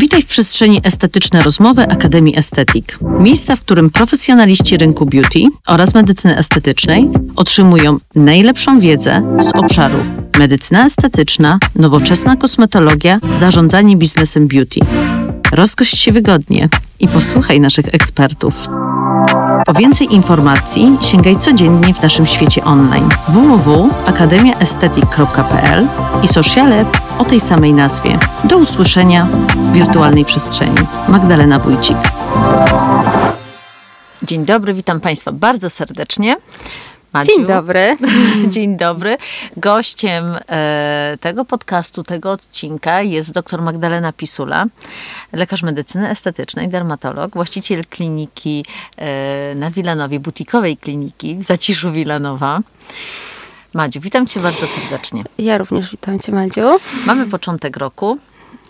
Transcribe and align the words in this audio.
Witaj 0.00 0.22
w 0.22 0.26
przestrzeni 0.26 0.80
estetyczne 0.84 1.42
rozmowy 1.42 1.82
Akademii 1.82 2.38
Estetik. 2.38 2.98
Miejsca, 3.18 3.56
w 3.56 3.60
którym 3.60 3.90
profesjonaliści 3.90 4.76
rynku 4.76 5.06
beauty 5.06 5.42
oraz 5.66 5.94
medycyny 5.94 6.36
estetycznej 6.36 7.08
otrzymują 7.36 7.98
najlepszą 8.14 8.80
wiedzę 8.80 9.38
z 9.40 9.54
obszarów 9.54 10.06
medycyna 10.38 10.84
estetyczna, 10.86 11.58
nowoczesna 11.76 12.36
kosmetologia, 12.36 13.20
zarządzanie 13.32 13.96
biznesem 13.96 14.48
beauty. 14.48 14.80
Rozgość 15.52 15.98
się 15.98 16.12
wygodnie 16.12 16.68
i 17.00 17.08
posłuchaj 17.08 17.60
naszych 17.60 17.94
ekspertów. 17.94 18.68
Po 19.66 19.72
więcej 19.72 20.14
informacji 20.14 20.98
sięgaj 21.02 21.36
codziennie 21.36 21.94
w 21.94 22.02
naszym 22.02 22.26
świecie 22.26 22.64
online 22.64 23.08
www.akademiaestetyk.pl 23.28 25.86
i 26.22 26.28
sociale 26.28 26.84
o 27.18 27.24
tej 27.24 27.40
samej 27.40 27.74
nazwie. 27.74 28.18
Do 28.44 28.58
usłyszenia 28.58 29.24
w 29.24 29.72
wirtualnej 29.72 30.24
przestrzeni. 30.24 30.86
Magdalena 31.08 31.58
Wójcik. 31.58 31.96
Dzień 34.22 34.44
dobry, 34.44 34.74
witam 34.74 35.00
Państwa 35.00 35.32
bardzo 35.32 35.70
serdecznie. 35.70 36.36
Dzień 37.14 37.46
dobry. 37.46 37.96
Dzień 38.48 38.76
dobry. 38.76 39.16
Gościem 39.56 40.24
e, 40.48 41.16
tego 41.20 41.44
podcastu, 41.44 42.02
tego 42.02 42.30
odcinka 42.32 43.02
jest 43.02 43.32
dr 43.32 43.62
Magdalena 43.62 44.12
Pisula, 44.12 44.66
lekarz 45.32 45.62
medycyny 45.62 46.10
estetycznej, 46.10 46.68
dermatolog, 46.68 47.34
właściciel 47.34 47.84
kliniki 47.90 48.64
e, 48.96 49.54
na 49.54 49.70
Wilanowie, 49.70 50.20
butikowej 50.20 50.76
kliniki 50.76 51.36
w 51.36 51.44
Zaciszu 51.44 51.92
Wilanowa. 51.92 52.60
Madziu, 53.74 54.00
witam 54.00 54.26
Cię 54.26 54.40
bardzo 54.40 54.66
serdecznie. 54.66 55.24
Ja 55.38 55.58
również 55.58 55.90
witam 55.90 56.18
Cię, 56.18 56.32
Madziu. 56.32 56.78
Mamy 57.06 57.26
początek 57.26 57.76
roku 57.76 58.18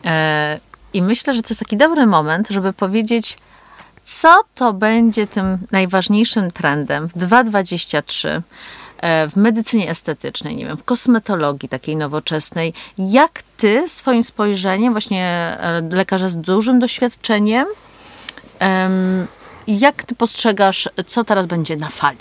e, 0.04 0.60
i 0.92 1.02
myślę, 1.02 1.34
że 1.34 1.42
to 1.42 1.48
jest 1.48 1.60
taki 1.60 1.77
dobry 1.77 2.06
moment, 2.06 2.48
żeby 2.48 2.72
powiedzieć, 2.72 3.38
co 4.02 4.41
to 4.55 4.72
będzie 4.72 5.27
tym 5.27 5.58
najważniejszym 5.70 6.50
trendem 6.50 7.08
w 7.08 7.19
2023 7.19 8.42
e, 8.98 9.28
w 9.28 9.36
medycynie 9.36 9.91
estetycznej, 9.91 10.56
nie 10.56 10.66
wiem, 10.66 10.77
w 10.77 10.84
kosmetologii 10.84 11.69
takiej 11.69 11.97
nowoczesnej. 11.97 12.72
Jak 12.98 13.42
ty 13.56 13.88
swoim 13.88 14.25
spojrzeniem, 14.25 14.92
właśnie 14.92 15.27
e, 15.60 15.83
lekarza 15.91 16.28
z 16.28 16.36
dużym 16.36 16.78
doświadczeniem, 16.78 17.66
jak 19.66 20.03
ty 20.03 20.14
postrzegasz, 20.14 20.88
co 21.06 21.25
teraz 21.25 21.47
będzie 21.47 21.77
na 21.77 21.88
fali? 21.88 22.19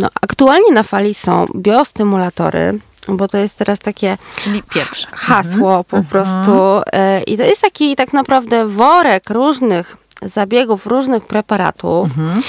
No, 0.00 0.08
aktualnie 0.20 0.72
na 0.72 0.82
fali 0.82 1.14
są 1.14 1.46
biostymulatory, 1.56 2.78
bo 3.08 3.28
to 3.28 3.38
jest 3.38 3.54
teraz 3.54 3.78
takie 3.78 4.18
Czyli 4.40 4.62
pierwsze. 4.62 5.06
hasło 5.12 5.78
mhm. 5.78 5.84
po 5.84 6.10
prostu. 6.10 6.82
E, 6.92 7.22
I 7.22 7.36
to 7.36 7.42
jest 7.42 7.60
taki 7.60 7.96
tak 7.96 8.12
naprawdę 8.12 8.68
worek 8.68 9.30
różnych 9.30 9.96
zabiegów 10.22 10.86
różnych 10.86 11.26
preparatów. 11.26 12.08
Mhm. 12.08 12.42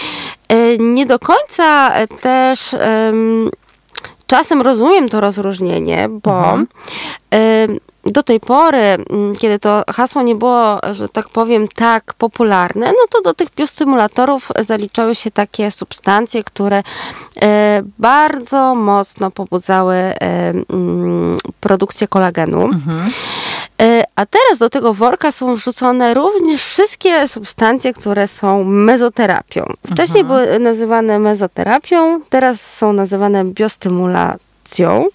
E, 0.48 0.78
nie 0.78 1.06
do 1.06 1.20
końca 1.20 1.92
też 2.22 2.76
czasem 4.28 4.62
rozumiem 4.62 5.10
to 5.10 5.20
rozróżnienie, 5.20 6.10
bo 6.24 6.40
mhm 6.40 6.68
do 8.06 8.24
tej 8.24 8.40
pory, 8.40 8.98
kiedy 9.40 9.60
to 9.60 9.84
hasło 9.94 10.22
nie 10.22 10.36
było, 10.36 10.80
że 10.92 11.10
tak 11.10 11.30
powiem, 11.30 11.68
tak 11.68 12.14
popularne, 12.14 12.88
no 12.88 13.08
to 13.10 13.22
do 13.22 13.34
tych 13.34 13.48
biostymulatorów 13.56 14.52
zaliczały 14.60 15.16
się 15.16 15.32
takie 15.32 15.72
substancje, 15.72 16.44
które 16.44 16.84
bardzo 18.00 18.76
mocno 18.76 19.32
pobudzały 19.32 19.96
mm, 19.96 21.38
produkcję 21.60 22.08
kolagenu. 22.08 22.64
Mhm. 22.66 23.12
E, 23.82 24.04
a 24.16 24.26
teraz 24.26 24.58
do 24.58 24.70
tego 24.70 24.94
worka 24.94 25.32
są 25.32 25.56
wrzucone 25.56 26.14
również 26.14 26.64
wszystkie 26.64 27.28
substancje, 27.28 27.94
które 27.94 28.28
są 28.28 28.64
mezoterapią. 28.64 29.66
Wcześniej 29.92 30.22
mhm. 30.22 30.46
były 30.46 30.60
nazywane 30.60 31.20
mezoterapią, 31.20 32.22
teraz 32.30 32.78
są 32.78 32.94
nazywane 32.94 33.46
biostymulacją 33.46 35.06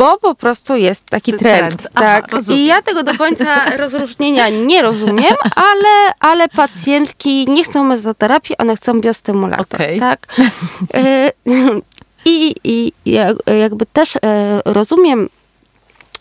bo 0.00 0.18
po 0.18 0.34
prostu 0.34 0.76
jest 0.76 1.06
taki 1.06 1.32
trend. 1.32 1.68
trend. 1.68 1.88
tak. 1.94 2.24
Aha, 2.32 2.42
I 2.52 2.64
ja 2.64 2.82
tego 2.82 3.02
do 3.02 3.14
końca 3.14 3.46
rozróżnienia 3.76 4.48
nie 4.48 4.82
rozumiem, 4.82 5.34
ale, 5.56 6.14
ale 6.20 6.48
pacjentki 6.48 7.46
nie 7.48 7.64
chcą 7.64 7.84
mezoterapii, 7.84 8.56
one 8.58 8.76
chcą 8.76 9.00
biostymulator. 9.00 9.80
Okay. 9.80 10.00
Tak. 10.00 10.26
E, 10.94 11.32
I, 12.24 12.54
i 12.64 12.92
jakby 13.60 13.86
też 13.86 14.16
e, 14.16 14.20
rozumiem 14.64 15.28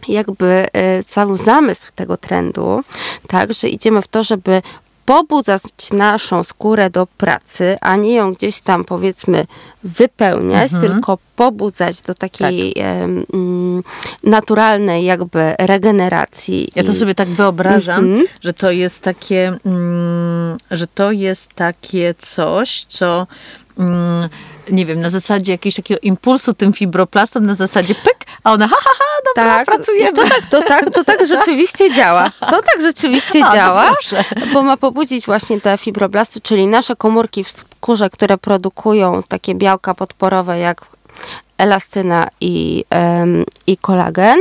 jakby 0.08 0.68
e, 0.74 1.04
cały 1.04 1.38
zamysł 1.38 1.92
tego 1.96 2.18
trendu, 2.18 2.84
tak, 3.28 3.54
że 3.54 3.70
idziemy 3.70 4.02
w 4.02 4.08
to, 4.08 4.24
żeby 4.24 4.62
pobudzać 5.10 5.62
naszą 5.94 6.44
skórę 6.44 6.90
do 6.90 7.08
pracy, 7.08 7.78
a 7.82 7.96
nie 7.96 8.14
ją 8.16 8.34
gdzieś 8.34 8.60
tam 8.62 8.84
powiedzmy 8.86 9.46
wypełniać, 9.84 10.74
mhm. 10.74 10.92
tylko 10.92 11.18
pobudzać 11.36 12.02
do 12.02 12.16
takiej 12.16 12.74
tak. 12.74 12.84
um, 13.34 13.84
naturalnej 14.24 15.06
jakby 15.06 15.56
regeneracji. 15.60 16.72
Ja 16.76 16.84
to 16.84 16.94
sobie 16.94 17.16
tak 17.16 17.30
wyobrażam, 17.30 18.06
mhm. 18.06 18.28
że 18.42 18.54
to 18.54 18.72
jest 18.72 19.04
takie, 19.04 19.58
um, 19.64 20.58
że 20.72 20.88
to 20.88 21.12
jest 21.12 21.54
takie 21.54 22.14
coś, 22.14 22.86
co 22.90 23.28
um, 23.78 24.30
nie 24.72 24.86
wiem, 24.86 25.02
na 25.02 25.10
zasadzie 25.10 25.52
jakiegoś 25.52 25.76
takiego 25.76 26.00
impulsu 26.04 26.54
tym 26.54 26.74
fibroplastom, 26.74 27.46
na 27.46 27.56
zasadzie 27.56 27.96
pyk, 27.96 28.26
a 28.44 28.54
ona 28.54 28.68
ha, 28.68 28.76
ha, 28.80 28.90
ha, 29.00 29.06
dobra, 29.26 29.56
tak, 29.56 29.66
pracujemy. 29.66 30.14
To 30.14 30.24
tak, 30.24 30.46
to 30.50 30.62
tak, 30.62 30.90
to 30.90 31.04
tak 31.04 31.28
rzeczywiście 31.36 31.94
działa. 31.94 32.30
To 32.40 32.62
tak 32.62 32.82
rzeczywiście 32.82 33.46
a, 33.46 33.48
no 33.48 33.56
działa, 33.56 33.96
bo 34.54 34.64
ma 34.64 34.78
pobudzić 34.78 35.26
właśnie 35.26 35.62
te 35.62 35.78
fibroblasty, 35.78 36.42
czyli 36.42 36.68
nasze 36.68 36.96
komórki 36.96 37.44
w 37.44 37.52
skórze, 37.52 38.10
które 38.10 38.38
produkują 38.38 39.24
takie 39.28 39.56
białka 39.56 39.96
podporowe 39.96 40.60
jak 40.60 40.86
elastyna 41.58 42.28
i, 42.42 42.84
um, 42.92 43.46
i 43.68 43.78
kolagen 43.78 44.40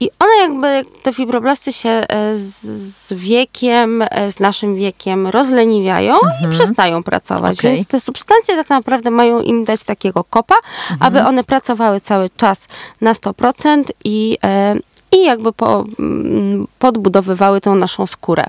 i 0.00 0.10
one 0.18 0.36
jakby, 0.40 0.90
te 1.02 1.12
fibroblasty 1.12 1.72
się 1.72 1.88
e, 1.88 2.36
z 2.36 3.12
wiekiem, 3.12 4.02
e, 4.10 4.32
z 4.32 4.40
naszym 4.40 4.74
wiekiem 4.74 5.26
rozleniwiają 5.26 6.14
mhm. 6.14 6.52
i 6.52 6.54
przestają 6.54 7.02
pracować. 7.02 7.58
Okay. 7.58 7.74
Więc 7.74 7.88
te 7.88 8.00
substancje 8.00 8.56
tak 8.56 8.70
naprawdę 8.70 9.10
mają 9.10 9.40
im 9.40 9.64
dać 9.64 9.82
takiego 9.82 10.24
kopa, 10.24 10.54
mhm. 10.54 10.98
aby 11.00 11.28
one 11.28 11.44
pracowały 11.44 12.00
cały 12.00 12.30
czas 12.36 12.58
na 13.00 13.12
100% 13.12 13.84
i, 14.04 14.38
e, 14.44 14.76
i 15.16 15.24
jakby 15.24 15.52
po, 15.52 15.84
mm, 15.98 16.66
podbudowywały 16.78 17.60
tą 17.60 17.74
naszą 17.74 18.06
skórę. 18.06 18.44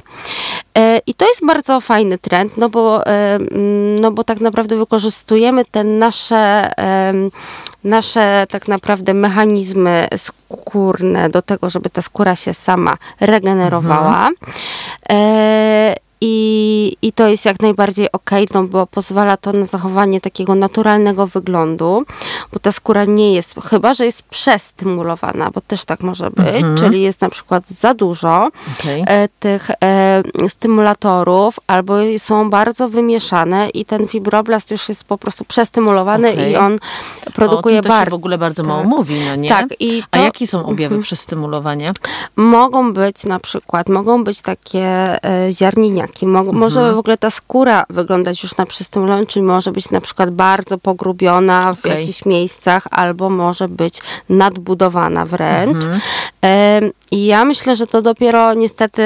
E, 0.77 1.01
I 1.07 1.13
to 1.13 1.27
jest 1.27 1.45
bardzo 1.45 1.81
fajny 1.81 2.17
trend, 2.17 2.57
no 2.57 2.69
bo, 2.69 3.07
e, 3.07 3.35
mm, 3.35 3.99
no 3.99 4.11
bo 4.11 4.23
tak 4.23 4.41
naprawdę 4.41 4.75
wykorzystujemy 4.75 5.65
te 5.65 5.83
nasze, 5.83 6.71
nasze 7.83 8.47
tak 8.49 8.67
naprawdę 8.67 9.13
mechanizmy 9.13 10.07
skórne 10.17 11.29
do 11.29 11.41
tego, 11.41 11.69
żeby 11.69 11.89
ta 11.89 12.01
skóra 12.01 12.35
się 12.35 12.53
sama 12.53 12.97
regenerowała. 13.19 14.27
Mhm. 14.27 16.06
I, 16.21 16.97
I 17.01 17.13
to 17.13 17.27
jest 17.27 17.45
jak 17.45 17.59
najbardziej 17.59 18.11
ok, 18.11 18.31
no 18.53 18.63
bo 18.63 18.87
pozwala 18.87 19.37
to 19.37 19.53
na 19.53 19.65
zachowanie 19.65 20.21
takiego 20.21 20.55
naturalnego 20.55 21.27
wyglądu, 21.27 22.03
bo 22.53 22.59
ta 22.59 22.71
skóra 22.71 23.05
nie 23.05 23.33
jest, 23.33 23.55
chyba 23.69 23.93
że 23.93 24.05
jest 24.05 24.23
przestymulowana, 24.23 25.51
bo 25.51 25.61
też 25.61 25.85
tak 25.85 26.01
może 26.01 26.29
być, 26.31 26.47
mhm. 26.47 26.77
czyli 26.77 27.01
jest 27.01 27.21
na 27.21 27.29
przykład 27.29 27.63
za 27.79 27.93
dużo 27.93 28.49
okay. 28.79 29.03
e, 29.07 29.27
tych 29.39 29.71
e, 29.83 30.23
stymulatorów, 30.47 31.59
albo 31.67 31.93
są 32.17 32.49
bardzo 32.49 32.89
wymieszane 32.89 33.69
i 33.69 33.85
ten 33.85 34.07
fibroblast 34.07 34.71
już 34.71 34.89
jest 34.89 35.03
po 35.03 35.17
prostu 35.17 35.45
przestymulowany 35.45 36.31
okay. 36.31 36.51
i 36.51 36.55
on 36.55 36.79
produkuje 37.33 37.81
bardzo. 37.81 38.05
się 38.05 38.09
w 38.09 38.13
ogóle 38.13 38.37
bardzo 38.37 38.63
tak. 38.63 38.69
mało 38.69 38.83
mówi, 38.83 39.15
no 39.29 39.35
nie? 39.35 39.49
Tak. 39.49 39.65
I 39.79 40.01
to, 40.01 40.07
A 40.11 40.17
jakie 40.17 40.47
są 40.47 40.59
objawy 40.59 40.95
mhm. 40.95 41.01
przestymulowania? 41.01 41.91
Mogą 42.35 42.93
być 42.93 43.23
na 43.23 43.39
przykład, 43.39 43.89
mogą 43.89 44.23
być 44.23 44.41
takie 44.41 44.83
e, 45.23 45.53
ziarnienia 45.53 46.06
Mo 46.21 46.39
mhm. 46.39 46.57
Może 46.57 46.93
w 46.93 46.97
ogóle 46.97 47.17
ta 47.17 47.31
skóra 47.31 47.83
wyglądać 47.89 48.43
już 48.43 48.57
na 48.57 48.65
przystymulowaną, 48.65 49.25
czyli 49.25 49.43
może 49.43 49.71
być 49.71 49.89
na 49.91 50.01
przykład 50.01 50.31
bardzo 50.31 50.77
pogrubiona 50.77 51.73
w 51.73 51.79
okay. 51.79 51.99
jakichś 51.99 52.25
miejscach, 52.25 52.87
albo 52.91 53.29
może 53.29 53.69
być 53.69 54.01
nadbudowana 54.29 55.25
wręcz. 55.25 55.83
Mhm. 55.83 55.99
I 57.11 57.25
ja 57.25 57.45
myślę, 57.45 57.75
że 57.75 57.87
to 57.87 58.01
dopiero 58.01 58.53
niestety 58.53 59.01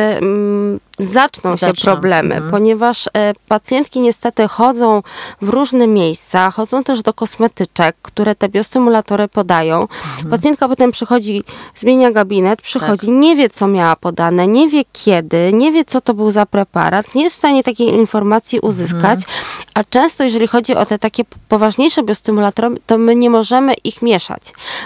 zaczną, 1.02 1.58
się 1.58 1.74
problemy, 1.74 2.36
mhm. 2.36 2.52
ponieważ 2.52 3.10
e, 3.14 3.34
pacjentki 3.48 4.00
niestety 4.00 4.48
chodzą 4.48 5.04
w 5.42 5.50
różne 5.50 5.88
miejsca, 5.88 6.52
chodzą 6.52 6.84
też 6.84 7.02
do 7.02 7.14
kosmetyczek, 7.14 7.96
które 8.02 8.36
te 8.36 8.50
biostymulatory 8.50 9.28
podają. 9.28 9.82
Mhm. 9.82 10.30
Pacjentka 10.30 10.68
potem 10.68 10.92
przychodzi, 10.92 11.44
zmienia 11.76 12.12
gabinet, 12.12 12.62
przychodzi, 12.62 13.08
Tak. 13.08 13.16
nie 13.16 13.36
wie 13.36 13.50
co 13.50 13.68
miała 13.68 13.96
podane, 13.96 14.48
nie 14.48 14.70
wie 14.70 14.84
kiedy, 14.94 15.54
nie 15.54 15.72
wie 15.72 15.86
co 15.86 16.02
to 16.02 16.14
był 16.14 16.32
za 16.32 16.46
preparat, 16.46 17.16
nie 17.16 17.24
jest 17.24 17.36
w 17.36 17.40
stanie 17.40 17.64
takiej 17.64 17.88
informacji 17.88 18.58
Mhm. 18.58 18.74
uzyskać, 18.74 19.20
a 19.74 19.84
często 19.84 20.24
jeżeli 20.24 20.48
chodzi 20.48 20.76
o 20.76 20.86
te 20.86 21.00
takie 21.00 21.24
poważniejsze 21.50 22.04
biostymulatory, 22.04 22.70
to 22.86 22.98
my 22.98 23.16
nie 23.16 23.30
możemy 23.30 23.74
ich 23.74 24.02
mieszać. 24.02 24.42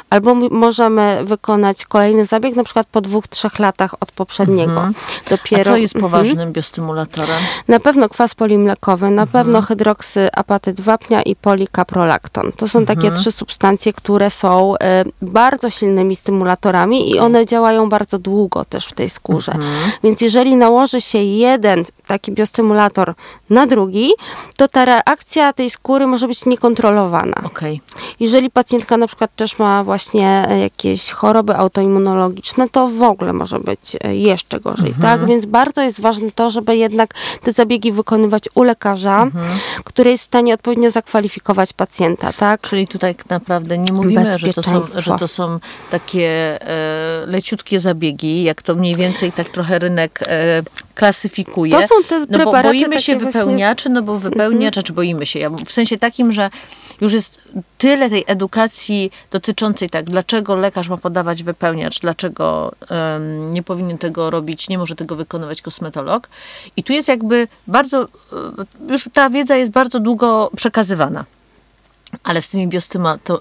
Albo 0.10 0.36
możemy 0.36 1.20
wykonać 1.24 1.86
kolejny 1.86 2.26
zabieg, 2.26 2.56
na 2.56 2.64
przykład 2.64 2.88
po 2.92 3.02
dwóch, 3.02 3.28
trzech 3.28 3.60
latach 3.60 3.94
od 4.00 4.12
poprzedniego. 4.12 4.72
Mhm. 4.72 4.94
Dopiero, 5.30 5.62
A 5.62 5.64
co 5.64 5.78
jest 5.78 5.96
Mhm. 5.96 6.05
Poważnym 6.10 6.54
biostymulatorem? 6.54 7.38
Na 7.68 7.80
pewno 7.80 8.10
kwas 8.10 8.36
polimlekowy, 8.36 9.06
na 9.12 9.22
Mhm. 9.22 9.28
pewno 9.28 9.62
hydroksyapatyt 9.62 10.82
wapnia 10.82 11.22
i 11.22 11.36
polikaprolakton. 11.36 12.52
To 12.58 12.68
są 12.68 12.86
takie 12.86 13.02
Mhm. 13.08 13.22
trzy 13.22 13.32
substancje, 13.32 13.94
które 13.94 14.30
są 14.30 14.78
e, 14.78 15.06
bardzo 15.22 15.70
silnymi 15.70 16.16
stymulatorami 16.16 17.12
i 17.12 17.20
one 17.20 17.46
działają 17.46 17.90
bardzo 17.90 18.20
długo 18.20 18.66
też 18.66 18.86
w 18.88 18.94
tej 18.94 19.10
skórze. 19.10 19.52
Mhm. 19.52 19.92
Więc 20.04 20.22
jeżeli 20.22 20.56
nałoży 20.56 21.02
się 21.02 21.18
jeden 21.24 21.84
taki 22.08 22.32
biostymulator 22.32 23.14
na 23.50 23.68
drugi, 23.68 24.12
to 24.58 24.68
ta 24.68 24.86
reakcja 24.86 25.54
tej 25.54 25.70
skóry 25.70 26.08
może 26.08 26.28
być 26.28 26.46
niekontrolowana. 26.46 27.36
Okej. 27.44 27.82
Jeżeli 28.20 28.50
pacjentka 28.52 28.98
na 28.98 29.08
przykład 29.08 29.36
też 29.36 29.60
ma 29.60 29.84
właśnie 29.84 30.46
e, 30.50 30.60
jakieś 30.60 31.12
choroby 31.12 31.56
autoimmunologiczne, 31.56 32.70
to 32.70 32.88
w 32.88 33.02
ogóle 33.04 33.34
może 33.34 33.60
być 33.60 33.98
e, 34.04 34.16
jeszcze 34.16 34.60
gorzej, 34.60 34.94
tak? 35.02 35.26
Więc 35.26 35.46
bardzo 35.46 35.82
jest 35.82 35.95
ważne 36.02 36.32
to, 36.32 36.50
żeby 36.50 36.78
jednak 36.78 37.14
te 37.44 37.52
zabiegi 37.52 37.92
wykonywać 37.92 38.44
u 38.56 38.64
lekarza, 38.64 39.28
który 39.84 40.10
jest 40.12 40.24
w 40.24 40.28
stanie 40.28 40.54
odpowiednio 40.54 40.92
zakwalifikować 40.92 41.74
pacjenta, 41.74 42.34
tak? 42.34 42.62
Czyli 42.62 42.88
tutaj 42.88 43.16
tak 43.16 43.30
naprawdę 43.30 43.78
nie 43.78 43.94
mówimy, 43.94 44.38
że 44.40 44.54
to 44.54 44.64
są, 44.64 44.82
że 44.98 45.16
to 45.20 45.28
są 45.28 45.60
takie 45.92 46.62
e, 46.62 47.26
leciutkie 47.26 47.80
zabiegi, 47.80 48.44
jak 48.44 48.62
to 48.62 48.76
mniej 48.76 48.96
więcej 48.96 49.32
tak 49.32 49.50
trochę 49.50 49.80
rynek 49.80 50.20
e, 50.28 50.64
klasyfikuje. 50.96 51.72
To 51.82 51.88
są 51.88 52.04
te 52.10 52.26
no 52.30 52.46
bo 52.46 52.52
boimy 52.52 52.74
się 52.80 52.86
takie 52.86 52.96
właśnie- 52.96 53.14
Mhm. 53.16 53.34
wypełniaczy, 53.34 53.90
no 53.90 54.02
bo 54.02 54.18
wypełniacz, 54.18 54.84
czy 54.84 54.94
boimy 54.94 55.26
się. 55.26 55.40
Ja, 55.40 55.50
w 55.50 55.72
sensie 55.72 55.98
takim, 55.98 56.32
że 56.32 56.50
już 57.02 57.14
jest 57.14 57.38
tyle 57.78 58.10
tej 58.10 58.24
edukacji 58.28 59.12
dotyczącej 59.32 59.90
tak, 59.90 60.06
dlaczego 60.06 60.56
lekarz 60.56 60.90
ma 60.90 60.98
podawać 60.98 61.44
wypełniacz, 61.44 62.00
dlaczego 62.00 62.72
em, 62.90 63.52
nie 63.54 63.64
powinien 63.64 63.98
tego 63.98 64.30
robić, 64.30 64.70
nie 64.70 64.78
może 64.78 64.96
tego 64.96 65.16
wykonywać 65.16 65.62
kosmetolog. 65.76 66.28
I 66.78 66.84
tu 66.84 66.94
jest 66.94 67.08
jakby 67.08 67.48
bardzo, 67.68 68.02
e, 68.04 68.08
już 68.92 69.10
ta 69.14 69.30
wiedza 69.30 69.56
jest 69.56 69.72
bardzo 69.72 70.00
długo 70.00 70.52
przekazywana. 70.56 71.26
Ale 72.24 72.42
z 72.42 72.50
tymi 72.50 72.70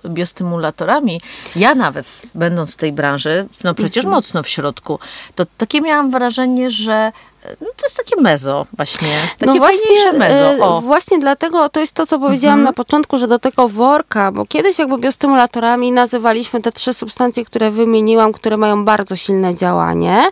biostymulatorami, 0.09 1.21
ja 1.57 1.75
nawet 1.75 2.23
będąc 2.35 2.73
w 2.73 2.77
tej 2.77 2.93
branży, 2.93 3.49
no 3.65 3.75
przecież 3.75 4.05
Mhm. 4.05 4.15
mocno 4.15 4.43
w 4.43 4.49
środku, 4.49 4.99
to 5.35 5.47
takie 5.59 5.81
miałam 5.81 6.11
wrażenie, 6.11 6.71
że 6.71 7.13
no 7.61 7.67
to 7.77 7.87
jest 7.87 7.97
takie 7.97 8.21
mezo 8.23 8.67
właśnie. 8.77 9.09
Takie 9.39 9.53
no 9.53 9.59
właśnie, 9.59 10.13
mezo. 10.19 10.35
e, 10.35 10.63
O. 10.63 10.81
właśnie 10.81 11.19
dlatego 11.19 11.69
to 11.69 11.81
jest 11.81 11.93
to, 11.93 12.07
co 12.07 12.19
powiedziałam 12.19 12.59
Mhm. 12.59 12.65
na 12.65 12.73
początku, 12.73 13.19
że 13.19 13.29
do 13.29 13.39
tego 13.39 13.69
worka, 13.69 14.33
bo 14.33 14.47
kiedyś 14.47 14.79
jakby 14.79 14.99
biostymulatorami 14.99 15.93
nazywaliśmy 15.93 16.63
te 16.63 16.73
trzy 16.73 16.95
substancje, 16.95 17.45
które 17.45 17.71
wymieniłam, 17.71 18.33
które 18.33 18.57
mają 18.57 18.85
bardzo 18.85 19.17
silne 19.17 19.55
działanie, 19.55 20.25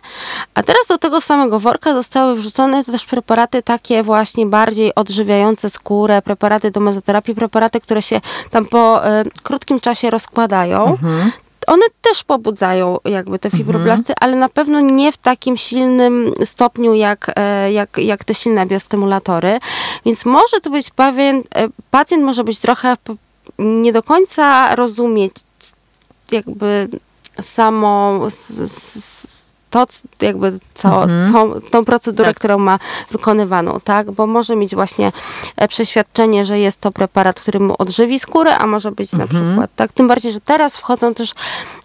a 0.55 0.63
teraz 0.63 0.87
do 0.89 0.97
tego 0.97 1.21
samego 1.21 1.59
worka 1.59 1.93
zostały 1.93 2.35
wrzucone 2.35 2.83
też 2.83 3.05
preparaty 3.05 3.63
takie 3.63 4.03
właśnie 4.03 4.45
bardziej 4.45 4.95
odżywiające 4.95 5.69
skórę, 5.69 6.21
preparaty 6.21 6.71
do 6.71 6.79
mezoterapii, 6.79 7.35
preparaty, 7.35 7.79
które 7.79 8.01
się 8.01 8.21
tam 8.51 8.65
po 8.65 9.05
e, 9.05 9.23
krótkim 9.43 9.79
czasie 9.79 10.09
rozkładają. 10.09 10.85
Mhm. 10.87 11.31
One 11.67 11.85
też 12.01 12.23
pobudzają 12.23 12.97
jakby 13.05 13.39
te 13.39 13.49
fibroblasty, 13.49 14.13
ale 14.19 14.35
na 14.35 14.49
pewno 14.49 14.79
nie 14.79 15.11
w 15.11 15.17
takim 15.17 15.57
silnym 15.57 16.33
stopniu 16.45 16.93
jak, 16.93 17.31
e, 17.35 17.71
jak, 17.71 17.97
jak 17.97 18.23
te 18.23 18.33
silne 18.33 18.65
biostymulatory. 18.65 19.59
Więc 20.05 20.25
może 20.25 20.59
to 20.61 20.69
być 20.69 20.89
pewien, 20.89 21.43
e, 21.55 21.67
pacjent 21.91 22.23
może 22.23 22.43
być 22.43 22.59
trochę 22.59 22.97
nie 23.59 23.93
do 23.93 24.03
końca 24.03 24.75
rozumieć 24.75 25.33
jakby 26.31 26.87
samo 27.41 28.21
s- 28.27 28.51
s- 28.63 29.12
to, 29.73 29.85
jakby 30.21 30.59
co, 30.73 31.05
co, 31.31 31.61
tą 31.71 31.85
procedurę, 31.85 32.27
Tak. 32.29 32.37
którą 32.37 32.57
ma 32.59 32.79
wykonywaną, 33.11 33.79
tak? 33.83 34.11
Bo 34.11 34.27
może 34.27 34.55
mieć 34.55 34.75
właśnie 34.75 35.11
e, 35.57 35.67
przeświadczenie, 35.67 36.45
że 36.45 36.59
jest 36.59 36.79
to 36.81 36.91
preparat, 36.91 37.41
który 37.41 37.59
mu 37.59 37.75
odżywi 37.79 38.19
skórę, 38.19 38.57
a 38.57 38.67
może 38.67 38.91
być 38.91 39.11
na 39.13 39.27
przykład, 39.27 39.69
tak? 39.75 39.93
Tym 39.93 40.07
bardziej, 40.07 40.31
że 40.31 40.39
teraz 40.39 40.77
wchodzą 40.77 41.13
też, 41.13 41.31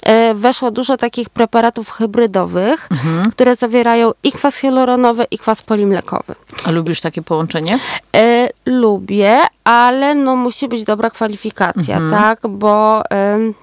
e, 0.02 0.35
weszło 0.35 0.70
dużo 0.70 0.96
takich 0.96 1.31
preparatów 1.31 1.90
hybrydowych, 1.90 2.88
które 3.32 3.56
zawierają 3.56 4.12
i 4.23 4.32
kwas 4.32 4.56
hialuronowy, 4.56 5.25
i 5.31 5.38
kwas 5.38 5.62
polimlekowy. 5.62 6.34
A 6.64 6.70
lubisz 6.70 7.00
takie 7.00 7.23
połączenie? 7.23 7.79
E, 8.17 8.49
lubię, 8.67 9.38
ale 9.64 10.14
no 10.14 10.37
musi 10.37 10.69
być 10.69 10.84
dobra 10.84 11.11
kwalifikacja, 11.11 12.00
tak? 12.11 12.41
Bo 12.49 13.02
em, 13.11 13.55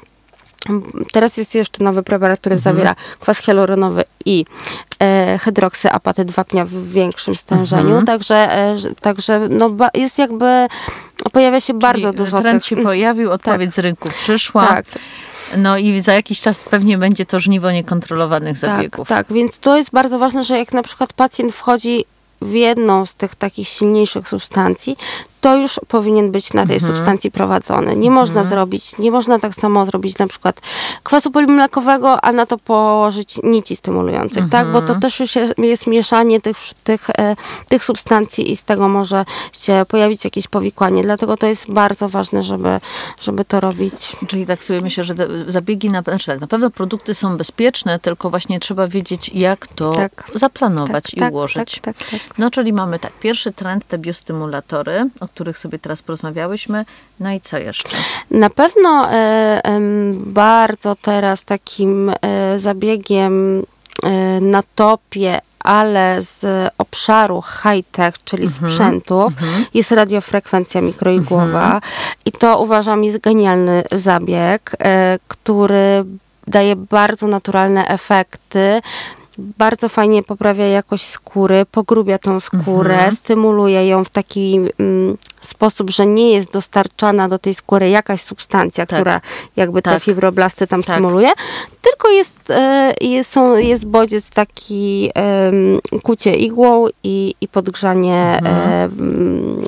teraz 1.12 1.38
jest 1.38 1.56
jeszcze 1.56 1.84
nowy 1.84 2.04
preparat, 2.04 2.40
który 2.40 2.60
zawiera 2.60 2.96
kwas 3.20 3.38
hialuronowy 3.38 4.04
i 4.26 4.46
e, 5.02 5.40
hydroksyapatyt 5.42 6.32
wapnia 6.32 6.66
w 6.66 6.88
większym 6.88 7.36
stężeniu, 7.36 8.04
także, 8.04 8.36
e, 8.58 8.78
że- 8.80 8.96
także 8.96 9.48
no, 9.50 9.70
ba, 9.70 9.90
jest 9.94 10.18
jakby, 10.18 10.68
pojawia 11.32 11.62
się 11.62 11.74
bardzo 11.74 12.08
Czyli 12.08 12.18
dużo 12.18 12.42
Trend 12.42 12.64
tych... 12.64 12.70
się 12.70 12.84
pojawił, 12.84 13.32
odpowiedź 13.38 13.74
z 13.74 13.80
rynku 13.80 14.10
przyszła. 14.10 14.68
Tak. 14.68 14.86
No 15.58 15.78
i 15.78 16.02
za 16.02 16.14
jakiś 16.14 16.42
czas 16.42 16.64
pewnie 16.64 16.98
będzie 16.98 17.26
to 17.26 17.40
żniwo 17.40 17.72
niekontrolowanych 17.72 18.58
zabiegów. 18.58 19.08
Tak, 19.08 19.28
tak, 19.28 19.36
więc 19.36 19.58
to 19.58 19.78
jest 19.78 19.92
bardzo 19.92 20.20
ważne, 20.20 20.44
że 20.44 20.58
jak 20.58 20.74
na 20.74 20.84
przykład 20.84 21.14
pacjent 21.14 21.56
wchodzi 21.56 22.06
w 22.42 22.54
jedną 22.54 23.06
z 23.06 23.16
tych 23.16 23.36
takich 23.36 23.68
silniejszych 23.68 24.30
substancji, 24.30 24.98
to 25.46 25.56
już 25.56 25.80
powinien 25.88 26.32
być 26.32 26.54
na 26.54 26.66
tej 26.66 26.80
substancji 26.80 27.32
prowadzony. 27.32 27.96
Nie 27.96 28.12
można 28.12 28.44
zrobić, 28.44 28.98
nie 28.98 29.12
można 29.12 29.40
tak 29.40 29.56
samo 29.56 29.86
zrobić 29.86 30.18
na 30.18 30.28
przykład 30.28 30.62
kwasu 31.04 31.32
polimlekowego, 31.32 32.22
a 32.22 32.32
na 32.32 32.46
to 32.46 32.58
położyć 32.58 33.40
nici 33.44 33.76
stymulujących, 33.76 34.50
tak? 34.50 34.68
Bo 34.68 34.82
to 34.82 34.96
też 34.96 35.20
już 35.20 35.36
jest- 35.58 35.88
mieszanie 35.88 36.42
tych, 36.42 36.58
tych, 36.84 37.10
e, 37.10 37.36
tych 37.68 37.84
substancji 37.84 38.52
i 38.52 38.56
z 38.56 38.64
tego 38.64 38.88
może 38.88 39.26
się 39.54 39.86
pojawić 39.88 40.26
jakieś 40.26 40.48
powikłanie. 40.48 41.04
Dlatego 41.04 41.38
to 41.38 41.48
jest 41.48 41.74
bardzo 41.74 42.10
ważne, 42.10 42.44
żeby, 42.44 42.80
żeby 43.22 43.46
to 43.46 43.60
robić. 43.60 44.16
Czyli 44.28 44.46
tak 44.46 44.64
sobie 44.64 44.80
myślę, 44.82 45.04
że 45.04 45.14
zabiegi, 45.48 45.90
na, 45.90 46.02
znaczy 46.02 46.26
tak, 46.26 46.42
na 46.42 46.48
pewno 46.48 46.70
produkty 46.70 47.14
są 47.14 47.38
bezpieczne, 47.38 48.00
tylko 48.00 48.30
właśnie 48.30 48.60
trzeba 48.60 48.88
wiedzieć, 48.88 49.30
jak 49.34 49.68
to 49.68 49.92
Tak. 49.92 50.32
zaplanować 50.36 51.04
Tak, 51.04 51.14
i 51.14 51.18
tak, 51.20 51.34
ułożyć. 51.34 51.80
tak, 51.82 51.96
tak, 51.98 52.10
tak. 52.10 52.20
No, 52.38 52.52
czyli 52.52 52.74
mamy 52.74 53.00
tak, 53.00 53.12
pierwszy 53.20 53.52
trend, 53.52 53.88
te 53.88 53.98
biostymulatory, 53.98 55.10
o 55.20 55.28
których 55.36 55.58
sobie 55.58 55.80
teraz 55.80 56.02
porozmawiałyśmy. 56.02 56.86
No 57.20 57.32
i 57.32 57.42
co 57.42 57.58
jeszcze? 57.58 57.98
Na 58.32 58.50
pewno 58.50 59.12
e, 59.12 59.62
bardzo 60.16 60.96
teraz 60.96 61.46
takim 61.46 62.10
e, 62.10 62.60
zabiegiem 62.60 63.64
e, 64.04 64.42
na 64.42 64.64
topie, 64.76 65.42
ale 65.60 66.22
z 66.22 66.70
obszaru 66.78 67.42
high-tech, 67.42 68.24
czyli 68.24 68.48
sprzętów, 68.48 69.34
jest 69.74 69.92
radiofrekwencja 69.92 70.82
mikroigłowa 70.82 71.82
i 72.26 72.32
to 72.32 72.60
uważam 72.62 73.04
jest 73.04 73.18
genialny 73.18 73.84
zabieg, 73.92 74.72
który 75.28 76.06
daje 76.48 76.76
bardzo 76.76 77.28
naturalne 77.28 77.88
efekty. 77.88 78.82
Bardzo 79.38 79.90
fajnie 79.90 80.24
poprawia 80.24 80.68
jakość 80.68 81.06
skóry, 81.06 81.66
pogrubia 81.72 82.18
tą 82.18 82.40
skórę, 82.40 83.12
stymuluje 83.12 83.88
ją 83.88 84.04
w 84.04 84.10
taki 84.10 84.60
mm, 84.80 85.18
sposób, 85.42 85.90
że 85.90 86.06
nie 86.06 86.32
jest 86.32 86.52
dostarczana 86.52 87.30
do 87.30 87.40
tej 87.40 87.54
skóry 87.54 87.90
jakaś 87.90 88.22
substancja, 88.22 88.86
Tak. 88.86 89.00
która 89.00 89.22
jakby 89.56 89.82
te 89.82 89.92
Tak. 89.92 90.04
fibroblasty 90.04 90.68
tam 90.68 90.84
Tak. 90.84 90.96
stymuluje, 90.96 91.32
tylko 91.82 92.10
jest, 92.10 92.36
e, 92.50 92.94
jest, 93.02 93.32
są, 93.32 93.56
jest 93.56 93.86
bodziec 93.86 94.30
taki 94.30 95.12
kucie 96.04 96.34
igłą 96.36 96.88
i, 97.04 97.36
i 97.42 97.48
podgrzanie 97.48 98.40
Mhm. 98.44 98.92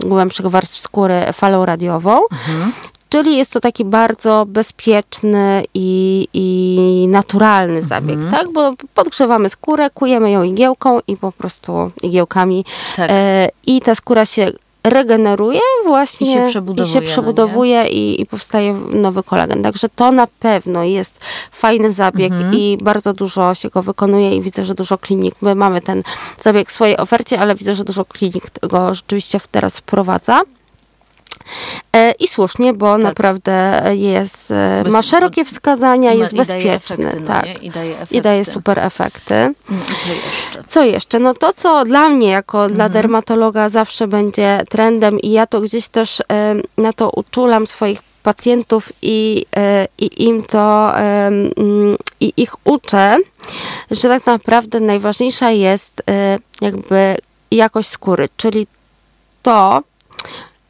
e, 0.03 0.07
głębszych 0.07 0.47
warstw 0.47 0.81
skóry 0.81 1.21
falą 1.33 1.65
radiową. 1.65 2.19
Mhm. 2.31 2.71
Czyli 3.09 3.37
jest 3.37 3.51
to 3.51 3.59
taki 3.59 3.85
bardzo 3.85 4.45
bezpieczny 4.47 5.63
i, 5.73 6.27
i 6.33 7.07
naturalny 7.09 7.81
zabieg, 7.81 8.15
Mhm. 8.15 8.31
tak? 8.33 8.53
Bo 8.53 8.73
podgrzewamy 8.93 9.49
skórę, 9.49 9.89
kujemy 9.89 10.31
ją 10.31 10.43
igiełką 10.43 10.99
i 11.07 11.17
po 11.17 11.31
prostu 11.31 11.91
igiełkami 12.03 12.65
Tak. 12.95 13.09
e, 13.13 13.49
i 13.65 13.81
ta 13.81 13.95
skóra 13.95 14.25
się 14.25 14.51
regeneruje 14.83 15.59
właśnie 15.85 16.31
I 16.31 16.33
się 16.33 16.45
przebudowuje, 16.49 16.89
i, 16.89 16.93
się 16.93 17.01
no 17.01 17.07
przebudowuje 17.07 17.87
i, 17.87 18.21
i 18.21 18.25
powstaje 18.25 18.73
nowy 18.73 19.23
kolagen. 19.23 19.63
Także 19.63 19.89
to 19.95 20.11
na 20.11 20.27
pewno 20.39 20.83
jest 20.83 21.19
fajny 21.51 21.91
zabieg 21.91 22.31
Mhm. 22.31 22.53
i 22.55 22.77
bardzo 22.81 23.13
dużo 23.13 23.53
się 23.55 23.69
go 23.69 23.81
wykonuje 23.83 24.35
i 24.35 24.41
widzę, 24.41 24.65
że 24.65 24.75
dużo 24.75 24.97
klinik, 24.97 25.35
my 25.41 25.55
mamy 25.55 25.81
ten 25.81 26.03
zabieg 26.39 26.69
w 26.69 26.71
swojej 26.71 26.97
ofercie, 26.97 27.39
ale 27.39 27.55
widzę, 27.55 27.75
że 27.75 27.83
dużo 27.83 28.05
klinik 28.05 28.43
go 28.61 28.93
rzeczywiście 28.95 29.39
teraz 29.51 29.77
wprowadza. 29.77 30.41
E, 31.96 32.12
I 32.12 32.27
słusznie, 32.27 32.74
bo 32.74 32.98
naprawdę 32.98 33.82
jest, 33.96 34.51
e, 34.51 34.82
Bez- 34.84 34.94
ma 34.94 35.01
szerokie 35.01 35.46
wskazania, 35.46 36.10
ma- 36.10 36.16
jest 36.16 36.34
i 36.34 36.36
daje 36.36 36.48
bezpieczny. 36.48 37.06
efekty, 37.06 37.20
no 37.22 37.27
tak. 37.27 37.46
nie? 37.46 37.54
I 37.54 37.70
daje 37.70 37.96
I 38.12 38.22
daje 38.22 38.42
efekty. 38.42 38.54
super 38.54 38.80
efekty. 38.80 39.54
No 39.70 39.77
co 40.04 40.10
jeszcze? 40.13 40.63
Co 40.70 40.84
jeszcze? 40.86 41.20
No 41.20 41.34
to, 41.34 41.54
co 41.54 41.86
dla 41.86 42.10
mnie, 42.10 42.30
jako 42.30 42.58
Mhm. 42.58 42.74
dla 42.75 42.89
dermatologa, 42.89 43.70
zawsze 43.70 44.08
będzie 44.08 44.62
trendem, 44.70 45.20
i 45.20 45.32
ja 45.32 45.48
to 45.48 45.62
gdzieś 45.62 45.88
też 45.88 46.22
em, 46.27 46.62
na 46.77 46.94
to 46.94 47.10
uczulam 47.10 47.68
swoich 47.68 48.00
pacjentów 48.24 48.89
i, 49.01 49.46
e, 49.58 49.88
i 49.98 50.24
im 50.24 50.44
to 50.44 50.94
i 52.20 52.34
ich 52.38 52.54
uczę, 52.68 53.18
że 53.92 54.08
tak 54.10 54.25
naprawdę 54.25 54.80
najważniejsza 54.80 55.51
jest 55.51 56.04
e, 56.10 56.38
jakby 56.62 57.16
jakość 57.51 57.89
skóry, 57.89 58.30
czyli 58.38 58.68
to, 59.44 59.82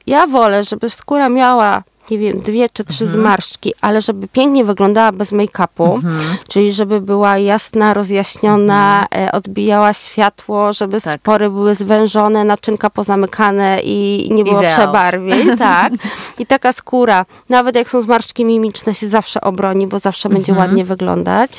ja 0.08 0.28
wolę, 0.28 0.64
żeby 0.64 0.90
skóra 0.90 1.30
miała, 1.30 1.84
nie 2.12 2.18
wiem, 2.18 2.40
dwie 2.40 2.70
czy 2.70 2.84
trzy 2.86 3.04
Mhm. 3.04 3.22
zmarszczki, 3.22 3.74
ale 3.82 4.02
żeby 4.02 4.28
pięknie 4.28 4.66
wyglądała 4.66 5.12
bez 5.12 5.32
make-upu, 5.32 5.94
Mhm. 5.96 6.38
czyli 6.48 6.72
żeby 6.72 7.02
była 7.02 7.38
jasna, 7.38 7.94
rozjaśniona, 7.94 9.06
e, 9.16 9.32
odbijała 9.32 9.94
światło, 9.94 10.74
żeby 10.74 11.02
Tak. 11.02 11.20
spory 11.22 11.50
były 11.50 11.76
zwężone, 11.76 12.44
naczynka 12.44 12.90
pozamykane 12.90 13.80
i 13.84 14.28
nie 14.32 14.44
było 14.44 14.60
Ideał. 14.60 14.78
przebarwień, 14.78 15.58
tak. 15.58 15.94
I 16.40 16.46
taka 16.46 16.74
skóra, 16.74 17.26
nawet 17.50 17.76
jak 17.76 17.90
są 17.90 18.02
zmarszczki 18.02 18.46
mimiczne, 18.46 18.94
się 18.94 19.10
zawsze 19.10 19.42
obroni, 19.42 19.88
bo 19.88 20.00
zawsze 20.00 20.30
będzie 20.30 20.52
Mhm. 20.52 20.68
ładnie 20.68 20.86
wyglądać. 20.86 21.52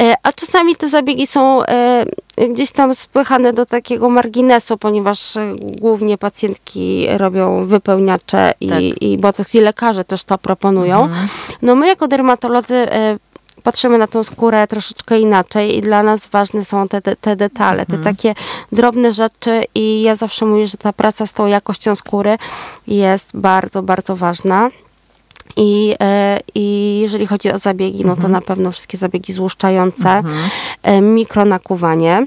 E, 0.00 0.14
A 0.22 0.32
czasami 0.32 0.76
te 0.76 0.88
zabiegi 0.88 1.26
są 1.26 1.62
e, 1.64 2.04
gdzieś 2.48 2.70
tam 2.70 2.94
spychane 2.94 3.52
do 3.52 3.66
takiego 3.66 4.10
marginesu, 4.10 4.76
ponieważ 4.78 5.34
głównie 5.58 6.18
pacjentki 6.18 7.06
robią 7.16 7.64
wypełniacze 7.64 8.52
i, 8.60 8.68
Tak. 8.68 8.80
i 9.02 9.18
botoks 9.18 9.54
i 9.54 9.60
lekarze 9.70 10.04
też 10.04 10.24
to 10.24 10.38
proponują. 10.38 11.02
Mhm. 11.02 11.28
No 11.62 11.74
my 11.74 11.86
jako 11.86 12.08
dermatolodzy 12.08 12.74
e, 12.74 13.18
patrzymy 13.62 13.98
na 13.98 14.06
tą 14.06 14.24
skórę 14.24 14.66
troszeczkę 14.66 15.18
inaczej 15.18 15.76
i 15.76 15.82
dla 15.82 16.02
nas 16.02 16.26
ważne 16.26 16.64
są 16.64 16.88
te, 16.88 17.00
te, 17.00 17.36
detale, 17.36 17.86
te 17.86 17.98
takie 17.98 18.34
drobne 18.72 19.12
rzeczy 19.12 19.62
i 19.74 20.02
ja 20.02 20.16
zawsze 20.16 20.46
mówię, 20.46 20.66
że 20.66 20.76
ta 20.76 20.92
praca 20.92 21.26
z 21.26 21.32
tą 21.32 21.46
jakością 21.46 21.94
skóry 21.94 22.38
jest 22.86 23.28
bardzo, 23.34 23.82
bardzo 23.82 24.16
ważna. 24.16 24.70
I, 25.56 25.94
e, 26.00 26.40
I 26.54 26.98
jeżeli 27.02 27.26
chodzi 27.26 27.52
o 27.52 27.58
zabiegi, 27.58 28.04
no 28.04 28.16
to 28.16 28.28
na 28.28 28.40
pewno 28.40 28.70
wszystkie 28.70 28.98
zabiegi 28.98 29.32
złuszczające, 29.32 30.22
e, 30.82 31.00
mikronakuwanie 31.00 32.26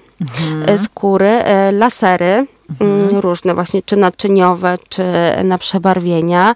e, 0.67 0.77
skóry, 0.77 1.31
lasery 1.71 2.47
mm, 2.79 3.19
różne 3.19 3.53
właśnie, 3.53 3.81
czy 3.85 3.97
naczyniowe, 3.97 4.77
czy 4.89 5.03
na 5.43 5.57
przebarwienia. 5.57 6.55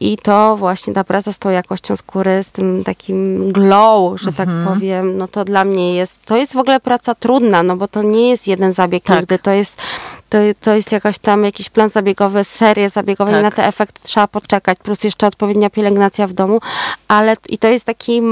I 0.00 0.18
to 0.22 0.56
właśnie 0.56 0.94
ta 0.94 1.04
praca 1.04 1.32
z 1.32 1.38
tą 1.38 1.50
jakością 1.50 1.96
skóry, 1.96 2.42
z 2.42 2.50
tym 2.50 2.84
takim 2.84 3.48
glow, 3.52 4.20
że 4.20 4.32
tak 4.32 4.48
powiem, 4.68 5.16
no 5.18 5.28
to 5.28 5.44
dla 5.44 5.64
mnie 5.64 5.94
jest, 5.94 6.24
to 6.24 6.36
jest 6.36 6.52
w 6.52 6.58
ogóle 6.58 6.80
praca 6.80 7.14
trudna, 7.14 7.62
no 7.62 7.76
bo 7.76 7.88
to 7.88 8.02
nie 8.02 8.30
jest 8.30 8.46
jeden 8.48 8.72
zabieg 8.72 9.04
Tak. 9.04 9.16
nigdy, 9.20 9.38
to 9.38 9.50
jest 9.50 9.76
to, 10.28 10.38
to 10.60 10.74
jest 10.74 10.92
jakaś 10.92 11.18
tam 11.18 11.44
jakiś 11.44 11.70
plan 11.70 11.88
zabiegowy, 11.88 12.44
serie 12.44 12.90
zabiegowe 12.90 13.30
i 13.30 13.34
Tak. 13.34 13.42
na 13.42 13.50
te 13.50 13.66
efekty 13.66 14.00
trzeba 14.02 14.26
poczekać, 14.26 14.78
plus 14.82 15.04
jeszcze 15.04 15.26
odpowiednia 15.26 15.70
pielęgnacja 15.70 16.26
w 16.26 16.32
domu, 16.32 16.60
ale 17.08 17.36
i 17.48 17.58
to 17.58 17.68
jest 17.68 17.84
taki 17.86 18.22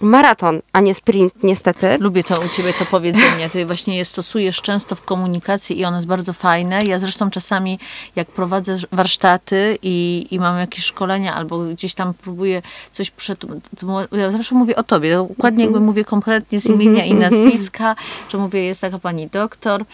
maraton, 0.00 0.60
a 0.72 0.80
nie 0.80 0.94
sprint 0.94 1.42
niestety. 1.42 1.96
Lubię 2.00 2.24
to 2.24 2.40
u 2.40 2.48
ciebie 2.48 2.72
to 2.78 2.86
powiedzenie. 2.86 3.50
Ty 3.52 3.66
właśnie 3.66 3.96
je 3.96 4.04
stosujesz 4.04 4.62
często 4.62 4.94
w 4.94 5.02
komunikacji 5.02 5.78
i 5.78 5.84
ono 5.84 5.96
jest 5.96 6.08
bardzo 6.08 6.32
fajne. 6.32 6.78
Ja 6.86 6.98
zresztą 6.98 7.30
czasami 7.30 7.78
jak 8.16 8.28
prowadzę 8.28 8.76
warsztaty 8.92 9.78
i, 9.82 10.26
i 10.30 10.38
mam 10.38 10.58
jakieś 10.58 10.84
szkolenia 10.84 11.34
albo 11.34 11.58
gdzieś 11.58 11.94
tam 11.94 12.14
próbuję 12.14 12.62
coś 12.92 13.10
przed... 13.10 13.40
to 13.78 14.16
Ja 14.16 14.30
zawsze 14.30 14.54
mówię 14.54 14.76
o 14.76 14.82
tobie. 14.82 15.14
Dokładnie 15.14 15.64
jakby 15.64 15.80
mówię 15.80 16.04
kompletnie 16.04 16.60
z 16.60 16.66
imienia 16.66 17.04
i 17.04 17.14
nazwiska, 17.14 17.96
że 18.28 18.38
mówię, 18.38 18.64
jest 18.64 18.80
taka 18.80 18.98
pani 18.98 19.26
doktor 19.26 19.84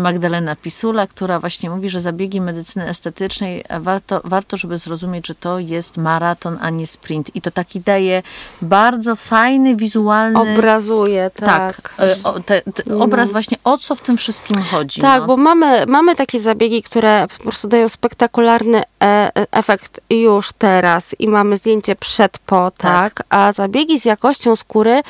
Magdalena 0.00 0.56
Pisula, 0.56 1.06
która 1.06 1.40
właśnie 1.40 1.70
mówi, 1.70 1.90
że 1.90 2.00
zabiegi 2.00 2.40
medycyny 2.40 2.88
estetycznej 2.88 3.64
warto, 3.80 4.20
warto 4.24 4.56
żeby 4.56 4.78
zrozumieć, 4.78 5.26
że 5.26 5.34
to 5.34 5.58
jest 5.58 5.96
maraton, 5.96 6.58
a 6.60 6.70
nie 6.70 6.86
sprint. 6.86 7.36
I 7.36 7.40
to 7.40 7.50
taki 7.50 7.80
daje 7.80 8.22
bardzo 8.62 9.16
fajny, 9.16 9.41
wizualny... 9.76 10.40
Obrazuje, 10.40 11.30
tak. 11.34 11.82
Tak, 11.82 11.94
e, 11.98 12.16
o, 12.24 12.40
te, 12.40 12.62
te, 12.62 12.98
obraz 12.98 13.32
właśnie 13.32 13.56
o 13.64 13.78
co 13.78 13.94
w 13.94 14.00
tym 14.00 14.16
wszystkim 14.16 14.62
chodzi. 14.62 15.00
Tak, 15.00 15.20
no. 15.20 15.26
bo 15.26 15.36
mamy, 15.36 15.86
mamy 15.86 16.16
takie 16.16 16.40
zabiegi, 16.40 16.82
które 16.82 17.26
po 17.38 17.42
prostu 17.42 17.68
dają 17.68 17.88
spektakularny 17.88 18.82
e, 19.02 19.30
efekt 19.52 20.00
już 20.10 20.52
teraz 20.52 21.14
i 21.18 21.28
mamy 21.28 21.56
zdjęcie 21.56 21.96
przed, 21.96 22.38
po, 22.38 22.70
tak, 22.70 23.14
Tak. 23.14 23.26
a 23.30 23.52
zabiegi 23.52 24.00
z 24.00 24.04
jakością 24.04 24.56
skóry 24.56 25.02